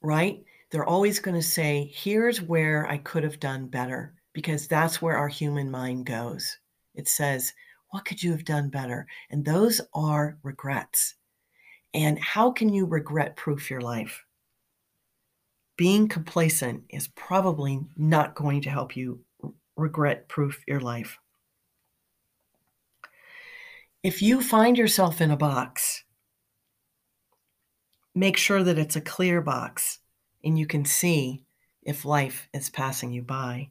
Right? 0.00 0.44
They're 0.70 0.86
always 0.86 1.18
going 1.18 1.34
to 1.34 1.42
say, 1.42 1.90
here's 1.92 2.40
where 2.40 2.86
I 2.86 2.98
could 2.98 3.24
have 3.24 3.40
done 3.40 3.66
better, 3.66 4.14
because 4.32 4.68
that's 4.68 5.02
where 5.02 5.16
our 5.16 5.28
human 5.28 5.70
mind 5.70 6.06
goes. 6.06 6.58
It 6.94 7.08
says, 7.08 7.52
what 7.90 8.04
could 8.04 8.22
you 8.22 8.30
have 8.30 8.44
done 8.44 8.68
better? 8.68 9.06
And 9.30 9.44
those 9.44 9.80
are 9.94 10.38
regrets. 10.42 11.16
And 11.94 12.18
how 12.18 12.50
can 12.50 12.68
you 12.68 12.86
regret 12.86 13.36
proof 13.36 13.70
your 13.70 13.80
life? 13.80 14.24
Being 15.76 16.08
complacent 16.08 16.84
is 16.88 17.08
probably 17.08 17.80
not 17.96 18.34
going 18.34 18.62
to 18.62 18.70
help 18.70 18.96
you 18.96 19.20
regret 19.76 20.28
proof 20.28 20.62
your 20.66 20.80
life. 20.80 21.18
If 24.02 24.22
you 24.22 24.42
find 24.42 24.78
yourself 24.78 25.20
in 25.20 25.30
a 25.30 25.36
box, 25.36 26.04
make 28.14 28.36
sure 28.36 28.62
that 28.62 28.78
it's 28.78 28.96
a 28.96 29.00
clear 29.00 29.40
box 29.40 29.98
and 30.44 30.58
you 30.58 30.66
can 30.66 30.84
see 30.84 31.44
if 31.82 32.04
life 32.04 32.48
is 32.54 32.70
passing 32.70 33.12
you 33.12 33.22
by. 33.22 33.70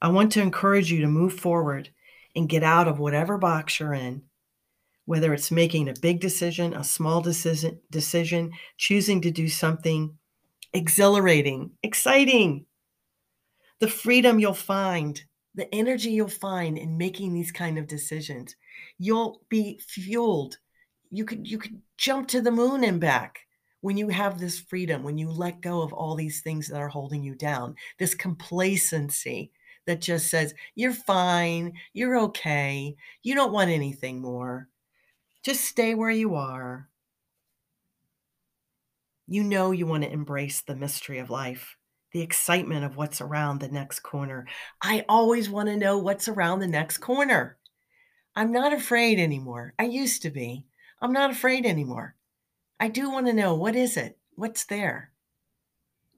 I 0.00 0.08
want 0.08 0.32
to 0.32 0.42
encourage 0.42 0.90
you 0.92 1.00
to 1.02 1.08
move 1.08 1.34
forward 1.34 1.90
and 2.34 2.48
get 2.48 2.62
out 2.62 2.88
of 2.88 2.98
whatever 2.98 3.36
box 3.38 3.80
you're 3.80 3.92
in, 3.92 4.22
whether 5.10 5.34
it's 5.34 5.50
making 5.50 5.88
a 5.88 6.00
big 6.00 6.20
decision, 6.20 6.72
a 6.72 6.84
small 6.84 7.20
decision, 7.20 7.76
decision, 7.90 8.52
choosing 8.76 9.20
to 9.20 9.32
do 9.32 9.48
something 9.48 10.16
exhilarating, 10.72 11.68
exciting, 11.82 12.64
the 13.80 13.88
freedom 13.88 14.38
you'll 14.38 14.54
find, 14.54 15.20
the 15.56 15.74
energy 15.74 16.10
you'll 16.10 16.28
find 16.28 16.78
in 16.78 16.96
making 16.96 17.32
these 17.32 17.50
kind 17.50 17.76
of 17.76 17.88
decisions. 17.88 18.54
You'll 18.98 19.42
be 19.48 19.80
fueled. 19.84 20.58
You 21.10 21.24
could 21.24 21.44
you 21.44 21.58
could 21.58 21.82
jump 21.96 22.28
to 22.28 22.40
the 22.40 22.52
moon 22.52 22.84
and 22.84 23.00
back 23.00 23.40
when 23.80 23.96
you 23.96 24.10
have 24.10 24.38
this 24.38 24.60
freedom, 24.60 25.02
when 25.02 25.18
you 25.18 25.28
let 25.28 25.60
go 25.60 25.82
of 25.82 25.92
all 25.92 26.14
these 26.14 26.40
things 26.40 26.68
that 26.68 26.80
are 26.80 26.86
holding 26.86 27.24
you 27.24 27.34
down, 27.34 27.74
this 27.98 28.14
complacency 28.14 29.50
that 29.86 30.00
just 30.00 30.30
says, 30.30 30.54
you're 30.76 30.92
fine, 30.92 31.72
you're 31.94 32.16
okay, 32.16 32.94
you 33.24 33.34
don't 33.34 33.52
want 33.52 33.70
anything 33.70 34.20
more. 34.20 34.68
Just 35.42 35.64
stay 35.64 35.94
where 35.94 36.10
you 36.10 36.34
are. 36.34 36.88
You 39.26 39.42
know 39.44 39.70
you 39.70 39.86
want 39.86 40.04
to 40.04 40.12
embrace 40.12 40.60
the 40.60 40.76
mystery 40.76 41.18
of 41.18 41.30
life 41.30 41.76
the 42.12 42.20
excitement 42.20 42.84
of 42.84 42.96
what's 42.96 43.20
around 43.20 43.60
the 43.60 43.68
next 43.68 44.00
corner. 44.00 44.46
I 44.82 45.04
always 45.08 45.48
want 45.48 45.68
to 45.68 45.76
know 45.76 45.98
what's 45.98 46.28
around 46.28 46.60
the 46.60 46.66
next 46.66 46.98
corner. 46.98 47.56
I'm 48.34 48.52
not 48.52 48.72
afraid 48.72 49.18
anymore. 49.18 49.74
I 49.78 49.84
used 49.84 50.22
to 50.22 50.30
be. 50.30 50.66
I'm 51.00 51.12
not 51.12 51.30
afraid 51.30 51.64
anymore. 51.64 52.16
I 52.78 52.88
do 52.88 53.10
want 53.10 53.26
to 53.26 53.32
know 53.32 53.54
what 53.54 53.76
is 53.76 53.96
it? 53.96 54.18
What's 54.34 54.64
there? 54.64 55.12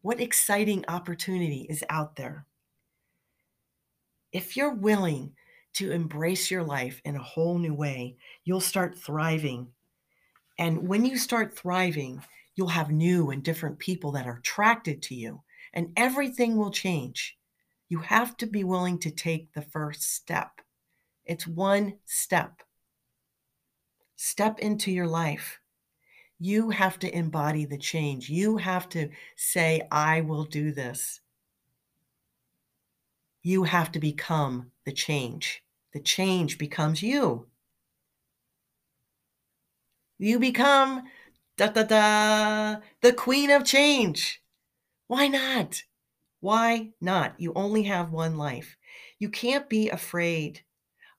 What 0.01 0.21
exciting 0.21 0.85
opportunity 0.89 1.67
is 1.69 1.85
out 1.89 2.17
there? 2.17 2.47
If 4.33 4.57
you're 4.57 4.75
willing 4.75 5.35
to 5.75 5.91
embrace 5.91 6.51
your 6.51 6.63
life 6.63 7.01
in 7.05 7.17
a 7.17 7.23
whole 7.23 7.59
new 7.59 7.75
way, 7.75 8.17
you'll 8.45 8.61
start 8.61 8.99
thriving. 8.99 9.69
And 10.59 10.87
when 10.89 11.05
you 11.05 11.17
start 11.17 11.57
thriving, 11.57 12.23
you'll 12.55 12.69
have 12.69 12.91
new 12.91 13.31
and 13.31 13.43
different 13.43 13.79
people 13.79 14.13
that 14.13 14.27
are 14.27 14.39
attracted 14.39 15.03
to 15.03 15.15
you 15.15 15.43
and 15.73 15.93
everything 15.97 16.57
will 16.57 16.71
change. 16.71 17.39
You 17.89 18.01
have 18.01 18.37
to 18.39 18.47
be 18.47 18.65
willing 18.65 18.99
to 19.01 19.11
take 19.11 19.53
the 19.53 19.63
first 19.63 20.03
step. 20.03 20.61
It's 21.25 21.47
one 21.47 21.95
step. 22.05 22.63
Step 24.17 24.59
into 24.59 24.91
your 24.91 25.07
life. 25.07 25.61
You 26.39 26.71
have 26.71 26.99
to 27.01 27.17
embody 27.17 27.65
the 27.65 27.79
change. 27.79 28.29
You 28.29 28.57
have 28.57 28.89
to 28.91 29.11
say, 29.37 29.87
I 29.91 30.23
will 30.23 30.45
do 30.45 30.73
this. 30.73 31.21
You 33.43 33.65
have 33.65 33.93
to 33.93 34.01
become 34.01 34.72
the 34.85 34.93
change. 34.93 35.63
The 35.93 36.01
change 36.01 36.59
becomes 36.59 37.03
you. 37.03 37.47
You 40.19 40.39
become 40.39 41.03
da 41.57 41.69
da 41.69 41.83
da 41.83 42.77
the 43.01 43.13
queen 43.13 43.51
of 43.51 43.65
change. 43.65 44.43
Why 45.07 45.29
not? 45.29 45.83
Why 46.41 46.93
not? 47.01 47.35
You 47.39 47.53
only 47.55 47.85
have 47.85 48.11
one 48.11 48.37
life. 48.37 48.77
You 49.19 49.29
can't 49.29 49.69
be 49.69 49.91
afraid 49.91 50.63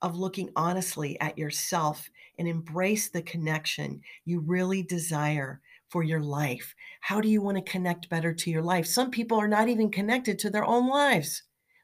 of 0.02 0.17
looking 0.17 0.49
honestly 0.56 1.19
at 1.21 1.38
yourself 1.38 2.10
and 2.38 2.47
embrace 2.47 3.10
the 3.10 3.21
connection 3.21 4.02
you 4.26 4.41
really 4.41 4.84
desire 4.84 5.62
for 5.88 6.04
your 6.04 6.21
life. 6.21 6.76
How 7.02 7.21
do 7.21 7.30
you 7.30 7.41
want 7.41 7.58
to 7.58 7.71
connect 7.71 8.10
better 8.10 8.34
to 8.34 8.49
your 8.49 8.63
life? 8.63 8.86
Some 8.86 9.12
people 9.12 9.39
are 9.39 9.47
not 9.47 9.69
even 9.69 9.91
connected 9.91 10.39
to 10.39 10.49
their 10.49 10.65
own 10.65 10.89
lives, 10.89 11.43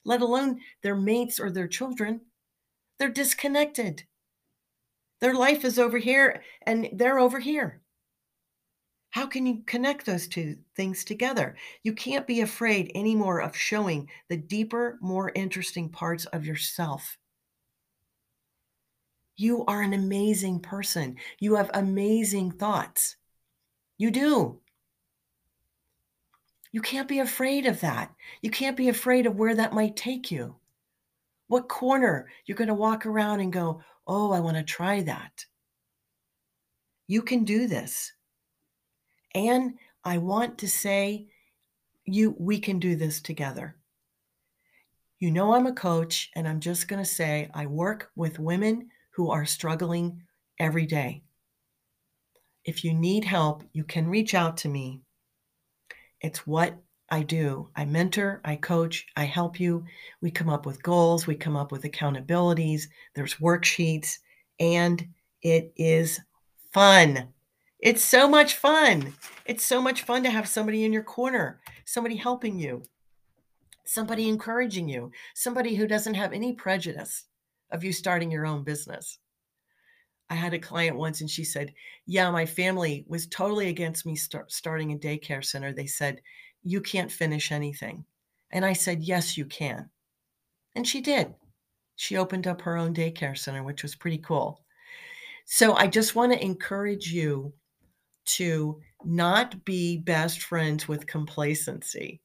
let 0.09 0.21
alone 0.21 0.59
their 0.81 0.95
mates 0.95 1.39
or 1.39 1.51
their 1.51 1.67
children. 1.67 2.19
They're 2.97 3.09
disconnected. 3.09 4.03
Their 5.21 5.35
life 5.35 5.63
is 5.63 5.77
over 5.77 5.99
here 5.99 6.41
and 6.63 6.89
they're 6.93 7.19
over 7.19 7.39
here. 7.39 7.81
How 9.11 9.27
can 9.27 9.45
you 9.45 9.61
connect 9.67 10.07
those 10.07 10.27
two 10.27 10.57
things 10.75 11.03
together? 11.03 11.55
You 11.83 11.93
can't 11.93 12.25
be 12.25 12.41
afraid 12.41 12.91
anymore 12.95 13.39
of 13.41 13.55
showing 13.55 14.09
the 14.29 14.37
deeper, 14.37 14.97
more 14.99 15.31
interesting 15.35 15.89
parts 15.89 16.25
of 16.25 16.43
yourself. 16.43 17.17
You 19.37 19.63
are 19.65 19.83
an 19.83 19.93
amazing 19.93 20.61
person. 20.61 21.17
You 21.39 21.55
have 21.55 21.69
amazing 21.75 22.53
thoughts. 22.53 23.15
You 23.99 24.09
do. 24.09 24.59
You 26.71 26.81
can't 26.81 27.07
be 27.07 27.19
afraid 27.19 27.65
of 27.65 27.81
that. 27.81 28.13
You 28.41 28.51
can't 28.51 28.77
be 28.77 28.89
afraid 28.89 29.25
of 29.25 29.37
where 29.37 29.55
that 29.55 29.73
might 29.73 29.95
take 29.95 30.31
you. 30.31 30.55
What 31.47 31.67
corner 31.67 32.27
you're 32.45 32.57
going 32.57 32.67
to 32.67 32.75
walk 32.75 33.05
around 33.05 33.39
and 33.39 33.51
go, 33.51 33.81
oh, 34.05 34.31
I 34.31 34.39
want 34.39 34.57
to 34.57 34.63
try 34.63 35.01
that. 35.01 35.45
You 37.07 37.23
can 37.23 37.43
do 37.43 37.67
this. 37.67 38.13
And 39.33 39.73
I 40.03 40.19
want 40.19 40.59
to 40.59 40.67
say, 40.67 41.27
you, 42.05 42.35
we 42.39 42.59
can 42.59 42.79
do 42.79 42.95
this 42.95 43.21
together. 43.21 43.75
You 45.19 45.31
know, 45.31 45.53
I'm 45.53 45.67
a 45.67 45.73
coach, 45.73 46.29
and 46.35 46.47
I'm 46.47 46.59
just 46.59 46.87
going 46.87 47.03
to 47.03 47.09
say 47.09 47.49
I 47.53 47.65
work 47.65 48.11
with 48.15 48.39
women 48.39 48.89
who 49.11 49.31
are 49.31 49.45
struggling 49.45 50.21
every 50.59 50.85
day. 50.85 51.23
If 52.63 52.83
you 52.83 52.93
need 52.93 53.25
help, 53.25 53.63
you 53.73 53.83
can 53.83 54.07
reach 54.07 54.33
out 54.33 54.57
to 54.57 54.69
me. 54.69 55.01
It's 56.21 56.45
what 56.45 56.77
I 57.09 57.23
do. 57.23 57.69
I 57.75 57.85
mentor, 57.85 58.41
I 58.43 58.55
coach, 58.55 59.07
I 59.15 59.23
help 59.25 59.59
you. 59.59 59.85
We 60.21 60.31
come 60.31 60.49
up 60.49 60.65
with 60.65 60.83
goals, 60.83 61.25
we 61.25 61.35
come 61.35 61.55
up 61.55 61.71
with 61.71 61.83
accountabilities, 61.83 62.83
there's 63.15 63.35
worksheets, 63.35 64.17
and 64.59 65.07
it 65.41 65.73
is 65.75 66.19
fun. 66.71 67.29
It's 67.79 68.03
so 68.03 68.27
much 68.27 68.55
fun. 68.55 69.13
It's 69.45 69.65
so 69.65 69.81
much 69.81 70.03
fun 70.03 70.23
to 70.23 70.29
have 70.29 70.47
somebody 70.47 70.83
in 70.83 70.93
your 70.93 71.03
corner, 71.03 71.61
somebody 71.85 72.15
helping 72.15 72.59
you, 72.59 72.83
somebody 73.85 74.27
encouraging 74.27 74.89
you, 74.89 75.11
somebody 75.33 75.75
who 75.75 75.87
doesn't 75.87 76.15
have 76.15 76.33
any 76.33 76.53
prejudice 76.53 77.25
of 77.71 77.83
you 77.83 77.93
starting 77.93 78.31
your 78.31 78.45
own 78.45 78.63
business. 78.63 79.17
I 80.29 80.35
had 80.35 80.53
a 80.53 80.59
client 80.59 80.97
once 80.97 81.21
and 81.21 81.29
she 81.29 81.43
said, 81.43 81.73
Yeah, 82.05 82.29
my 82.29 82.45
family 82.45 83.03
was 83.07 83.27
totally 83.27 83.69
against 83.69 84.05
me 84.05 84.15
start, 84.15 84.51
starting 84.51 84.93
a 84.93 84.97
daycare 84.97 85.43
center. 85.43 85.73
They 85.73 85.87
said, 85.87 86.21
You 86.63 86.81
can't 86.81 87.11
finish 87.11 87.51
anything. 87.51 88.05
And 88.51 88.63
I 88.63 88.73
said, 88.73 89.01
Yes, 89.01 89.37
you 89.37 89.45
can. 89.45 89.89
And 90.75 90.87
she 90.87 91.01
did. 91.01 91.33
She 91.95 92.17
opened 92.17 92.47
up 92.47 92.61
her 92.61 92.77
own 92.77 92.93
daycare 92.93 93.37
center, 93.37 93.63
which 93.63 93.83
was 93.83 93.95
pretty 93.95 94.19
cool. 94.19 94.63
So 95.45 95.73
I 95.73 95.87
just 95.87 96.15
want 96.15 96.31
to 96.31 96.43
encourage 96.43 97.11
you 97.11 97.53
to 98.25 98.79
not 99.03 99.65
be 99.65 99.97
best 99.97 100.43
friends 100.43 100.87
with 100.87 101.07
complacency. 101.07 102.21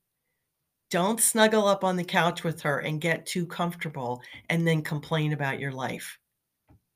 Don't 0.90 1.20
snuggle 1.20 1.66
up 1.66 1.82
on 1.82 1.96
the 1.96 2.04
couch 2.04 2.44
with 2.44 2.60
her 2.60 2.80
and 2.80 3.00
get 3.00 3.26
too 3.26 3.46
comfortable 3.46 4.20
and 4.50 4.66
then 4.66 4.82
complain 4.82 5.32
about 5.32 5.58
your 5.58 5.72
life. 5.72 6.18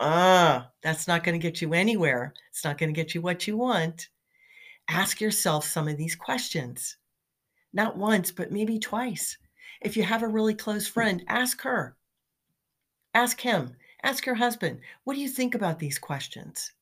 Ah, 0.00 0.70
that's 0.82 1.08
not 1.08 1.24
going 1.24 1.38
to 1.38 1.42
get 1.42 1.60
you 1.60 1.74
anywhere. 1.74 2.34
It's 2.50 2.64
not 2.64 2.78
going 2.78 2.92
to 2.92 3.00
get 3.00 3.14
you 3.14 3.22
what 3.22 3.46
you 3.46 3.56
want. 3.56 4.08
Ask 4.88 5.20
yourself 5.20 5.64
some 5.64 5.88
of 5.88 5.96
these 5.96 6.14
questions. 6.14 6.96
Not 7.72 7.96
once, 7.96 8.30
but 8.30 8.52
maybe 8.52 8.78
twice. 8.78 9.36
If 9.80 9.96
you 9.96 10.02
have 10.04 10.22
a 10.22 10.28
really 10.28 10.54
close 10.54 10.86
friend, 10.86 11.24
ask 11.28 11.60
her. 11.62 11.96
Ask 13.14 13.40
him. 13.40 13.76
Ask 14.02 14.26
your 14.26 14.36
husband. 14.36 14.80
What 15.04 15.14
do 15.14 15.20
you 15.20 15.28
think 15.28 15.54
about 15.54 15.78
these 15.78 15.98
questions? 15.98 16.72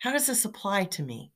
How 0.00 0.12
does 0.12 0.26
this 0.26 0.44
apply 0.44 0.84
to 0.84 1.02
me? 1.02 1.32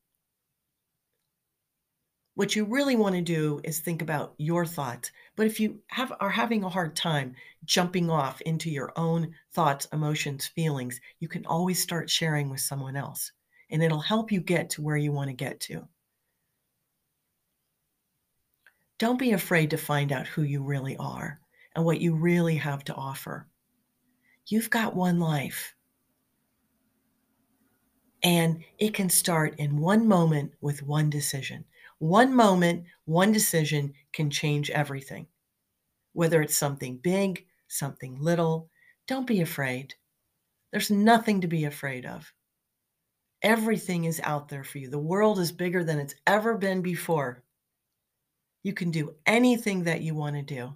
What 2.38 2.54
you 2.54 2.66
really 2.66 2.94
want 2.94 3.16
to 3.16 3.20
do 3.20 3.60
is 3.64 3.80
think 3.80 4.00
about 4.00 4.34
your 4.38 4.64
thoughts. 4.64 5.10
But 5.34 5.48
if 5.48 5.58
you 5.58 5.80
have 5.88 6.12
are 6.20 6.30
having 6.30 6.62
a 6.62 6.68
hard 6.68 6.94
time 6.94 7.34
jumping 7.64 8.08
off 8.10 8.40
into 8.42 8.70
your 8.70 8.92
own 8.94 9.34
thoughts, 9.52 9.88
emotions, 9.92 10.46
feelings, 10.46 11.00
you 11.18 11.26
can 11.26 11.44
always 11.46 11.82
start 11.82 12.08
sharing 12.08 12.48
with 12.48 12.60
someone 12.60 12.94
else 12.94 13.32
and 13.72 13.82
it'll 13.82 13.98
help 13.98 14.30
you 14.30 14.40
get 14.40 14.70
to 14.70 14.82
where 14.82 14.96
you 14.96 15.10
want 15.10 15.30
to 15.30 15.34
get 15.34 15.58
to. 15.62 15.88
Don't 18.98 19.18
be 19.18 19.32
afraid 19.32 19.70
to 19.70 19.76
find 19.76 20.12
out 20.12 20.28
who 20.28 20.42
you 20.42 20.62
really 20.62 20.96
are 20.98 21.40
and 21.74 21.84
what 21.84 22.00
you 22.00 22.14
really 22.14 22.54
have 22.54 22.84
to 22.84 22.94
offer. 22.94 23.48
You've 24.46 24.70
got 24.70 24.94
one 24.94 25.18
life. 25.18 25.74
And 28.22 28.62
it 28.78 28.94
can 28.94 29.10
start 29.10 29.58
in 29.58 29.78
one 29.78 30.06
moment 30.06 30.52
with 30.60 30.84
one 30.84 31.10
decision. 31.10 31.64
One 31.98 32.32
moment, 32.34 32.84
one 33.06 33.32
decision 33.32 33.94
can 34.12 34.30
change 34.30 34.70
everything. 34.70 35.26
Whether 36.12 36.40
it's 36.42 36.56
something 36.56 36.98
big, 36.98 37.44
something 37.66 38.20
little, 38.20 38.70
don't 39.08 39.26
be 39.26 39.40
afraid. 39.40 39.94
There's 40.70 40.90
nothing 40.90 41.40
to 41.40 41.48
be 41.48 41.64
afraid 41.64 42.06
of. 42.06 42.32
Everything 43.42 44.04
is 44.04 44.20
out 44.22 44.48
there 44.48 44.64
for 44.64 44.78
you. 44.78 44.90
The 44.90 44.98
world 44.98 45.38
is 45.38 45.50
bigger 45.50 45.82
than 45.82 45.98
it's 45.98 46.14
ever 46.26 46.56
been 46.56 46.82
before. 46.82 47.42
You 48.62 48.72
can 48.74 48.90
do 48.90 49.14
anything 49.26 49.84
that 49.84 50.02
you 50.02 50.14
want 50.14 50.36
to 50.36 50.42
do. 50.42 50.74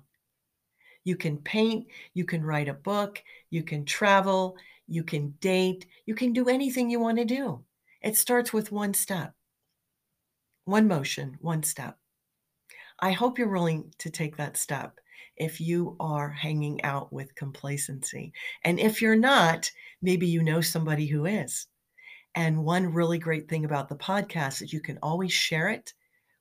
You 1.05 1.17
can 1.17 1.39
paint, 1.39 1.87
you 2.15 2.25
can 2.25 2.45
write 2.45 2.69
a 2.69 2.75
book, 2.75 3.23
you 3.51 3.63
can 3.63 3.85
travel, 3.85 4.57
you 4.87 5.03
can 5.03 5.31
date, 5.41 5.87
you 6.07 6.15
can 6.15 6.33
do 6.33 6.49
anything 6.49 6.91
you 6.91 7.01
want 7.01 7.19
to 7.19 7.25
do. 7.25 7.65
It 8.01 8.17
starts 8.17 8.53
with 8.53 8.73
one 8.73 8.95
step 8.95 9.35
one 10.65 10.87
motion, 10.87 11.37
one 11.41 11.63
step. 11.63 11.99
I 13.01 13.13
hope 13.13 13.39
you're 13.39 13.49
willing 13.49 13.93
to 13.99 14.11
take 14.11 14.37
that 14.37 14.57
step 14.57 15.01
if 15.37 15.61
you 15.61 15.97
are 15.99 16.31
hanging 16.31 16.83
out 16.85 17.13
with 17.13 17.35
complacency. 17.35 18.33
And 18.65 18.79
if 18.79 19.03
you're 19.03 19.17
not, 19.17 19.71
maybe 20.03 20.27
you 20.27 20.43
know 20.43 20.61
somebody 20.61 21.07
who 21.07 21.27
is. 21.27 21.67
And 22.35 22.65
one 22.65 22.93
really 22.93 23.19
great 23.19 23.49
thing 23.49 23.65
about 23.65 23.89
the 23.89 23.97
podcast 23.97 24.63
is 24.63 24.73
you 24.73 24.81
can 24.81 24.99
always 25.03 25.33
share 25.33 25.69
it 25.69 25.93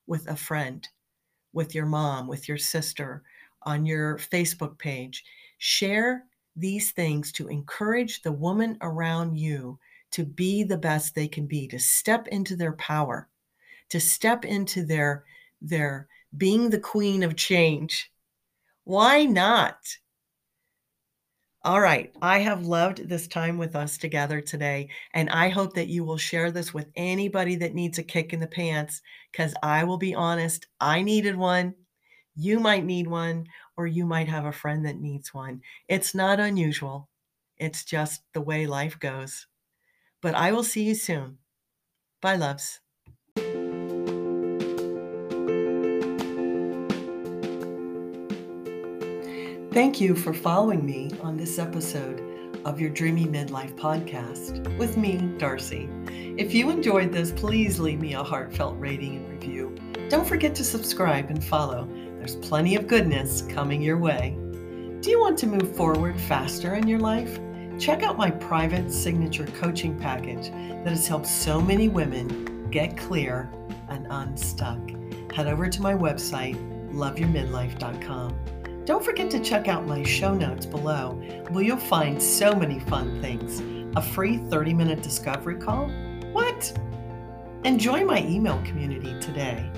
with 0.08 0.28
a 0.28 0.36
friend, 0.36 0.88
with 1.54 1.74
your 1.74 1.86
mom, 1.86 2.28
with 2.28 2.48
your 2.48 2.58
sister, 2.58 3.24
on 3.64 3.86
your 3.86 4.18
Facebook 4.18 4.78
page. 4.78 5.24
Share 5.58 6.26
these 6.56 6.92
things 6.92 7.32
to 7.34 7.48
encourage 7.48 8.22
the 8.22 8.32
woman 8.32 8.78
around 8.82 9.38
you 9.38 9.80
to 10.12 10.26
be 10.26 10.64
the 10.64 10.78
best 10.78 11.16
they 11.16 11.28
can 11.28 11.48
be, 11.48 11.68
to 11.70 11.80
step 11.80 12.28
into 12.28 12.56
their 12.56 12.74
power 12.74 13.30
to 13.92 14.00
step 14.00 14.46
into 14.46 14.84
their 14.86 15.26
their 15.62 16.08
being 16.36 16.70
the 16.70 16.80
queen 16.80 17.24
of 17.24 17.36
change. 17.36 18.12
Why 18.84 19.26
not? 19.26 19.98
All 21.64 21.80
right, 21.80 22.12
I 22.24 22.40
have 22.40 22.66
loved 22.66 23.08
this 23.08 23.28
time 23.28 23.60
with 23.60 23.76
us 23.76 24.00
together 24.00 24.42
today, 24.42 24.90
and 25.14 25.30
I 25.30 25.50
hope 25.50 25.76
that 25.76 25.90
you 25.90 26.04
will 26.04 26.18
share 26.18 26.50
this 26.50 26.74
with 26.74 26.90
anybody 26.96 27.56
that 27.58 27.76
needs 27.76 28.00
a 28.00 28.04
kick 28.04 28.34
in 28.34 28.40
the 28.40 28.48
pants 28.48 29.02
because 29.32 29.54
I 29.62 29.84
will 29.84 30.00
be 30.00 30.16
honest, 30.16 30.66
I 30.80 31.04
needed 31.04 31.36
one. 31.36 31.76
You 32.34 32.60
might 32.60 32.84
need 32.84 33.08
one, 33.08 33.46
or 33.78 33.86
you 33.86 34.08
might 34.08 34.28
have 34.28 34.46
a 34.46 34.52
friend 34.52 34.84
that 34.88 35.00
needs 35.00 35.36
one. 35.36 35.62
It's 35.88 36.16
not 36.16 36.40
unusual, 36.40 37.10
it's 37.58 37.86
just 37.86 38.24
the 38.34 38.42
way 38.42 38.66
life 38.66 39.00
goes. 39.00 39.46
But 40.22 40.34
I 40.34 40.52
will 40.54 40.64
see 40.64 40.84
you 40.84 40.96
soon. 40.96 41.38
Bye, 42.22 42.38
loves. 42.38 42.81
Thank 49.74 50.02
you 50.02 50.16
for 50.16 50.34
following 50.34 50.86
me 50.86 51.12
on 51.22 51.38
this 51.38 51.58
episode 51.58 52.22
of 52.66 52.82
your 52.82 52.90
Dreamy 52.90 53.24
Midlife 53.24 53.74
podcast 53.78 54.78
with 54.78 54.98
me, 54.98 55.16
Darcy. 55.38 55.90
If 56.38 56.54
you 56.54 56.70
enjoyed 56.70 57.14
this, 57.14 57.32
please 57.32 57.80
leave 57.80 58.02
me 58.02 58.14
a 58.14 58.22
heartfelt 58.22 58.78
rating 58.78 59.16
and 59.16 59.30
review. 59.30 59.74
Don't 60.10 60.28
forget 60.28 60.54
to 60.56 60.66
subscribe 60.66 61.30
and 61.30 61.42
follow. 61.42 61.88
There's 62.18 62.36
plenty 62.36 62.76
of 62.76 62.86
goodness 62.86 63.44
coming 63.44 63.82
your 63.82 63.98
way. 63.98 64.38
Do 65.00 65.10
you 65.10 65.22
want 65.22 65.38
to 65.38 65.48
move 65.48 65.74
forward 65.74 66.20
faster 66.20 66.76
in 66.76 66.86
your 66.86 67.00
life? 67.00 67.40
Check 67.80 68.04
out 68.04 68.18
my 68.18 68.30
private 68.30 68.92
signature 68.92 69.48
coaching 69.62 69.98
package 69.98 70.52
that 70.84 70.90
has 70.90 71.08
helped 71.08 71.28
so 71.28 71.62
many 71.62 71.88
women 71.88 72.70
get 72.72 72.98
clear 72.98 73.50
and 73.88 74.06
unstuck. 74.10 74.82
Head 75.34 75.48
over 75.48 75.70
to 75.70 75.82
my 75.82 75.94
website, 75.94 76.58
loveyourmidlife.com. 76.92 78.61
Don't 78.86 79.04
forget 79.04 79.30
to 79.32 79.40
check 79.40 79.68
out 79.68 79.86
my 79.86 80.04
show 80.04 80.34
notes 80.34 80.66
below, 80.66 81.12
where 81.50 81.64
you'll 81.64 81.78
find 81.78 82.22
so 82.22 82.56
many 82.56 82.80
fun 82.80 83.22
things. 83.22 83.62
A 83.96 84.02
free 84.02 84.38
30 84.38 84.74
minute 84.74 85.04
discovery 85.04 85.56
call? 85.56 85.90
What? 86.32 86.78
And 87.64 87.80
join 87.80 88.08
my 88.08 88.24
email 88.26 88.60
community 88.66 89.20
today. 89.20 89.70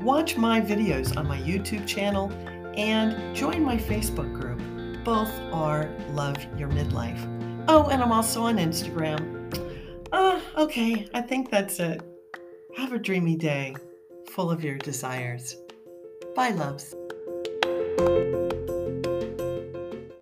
Watch 0.00 0.36
my 0.36 0.60
videos 0.60 1.16
on 1.16 1.26
my 1.26 1.38
YouTube 1.38 1.86
channel 1.86 2.30
and 2.76 3.34
join 3.34 3.62
my 3.62 3.76
Facebook 3.76 4.32
group. 4.38 4.60
Both 5.04 5.32
are 5.52 5.90
Love 6.10 6.36
Your 6.56 6.68
Midlife. 6.68 7.64
Oh, 7.68 7.88
and 7.88 8.02
I'm 8.02 8.12
also 8.12 8.42
on 8.42 8.58
Instagram. 8.58 9.34
Uh, 10.12 10.40
okay, 10.56 11.08
I 11.12 11.22
think 11.22 11.50
that's 11.50 11.80
it. 11.80 12.02
Have 12.76 12.92
a 12.92 12.98
dreamy 12.98 13.36
day 13.36 13.74
full 14.30 14.50
of 14.50 14.62
your 14.62 14.76
desires. 14.76 15.56
Bye, 16.36 16.50
loves. 16.50 16.94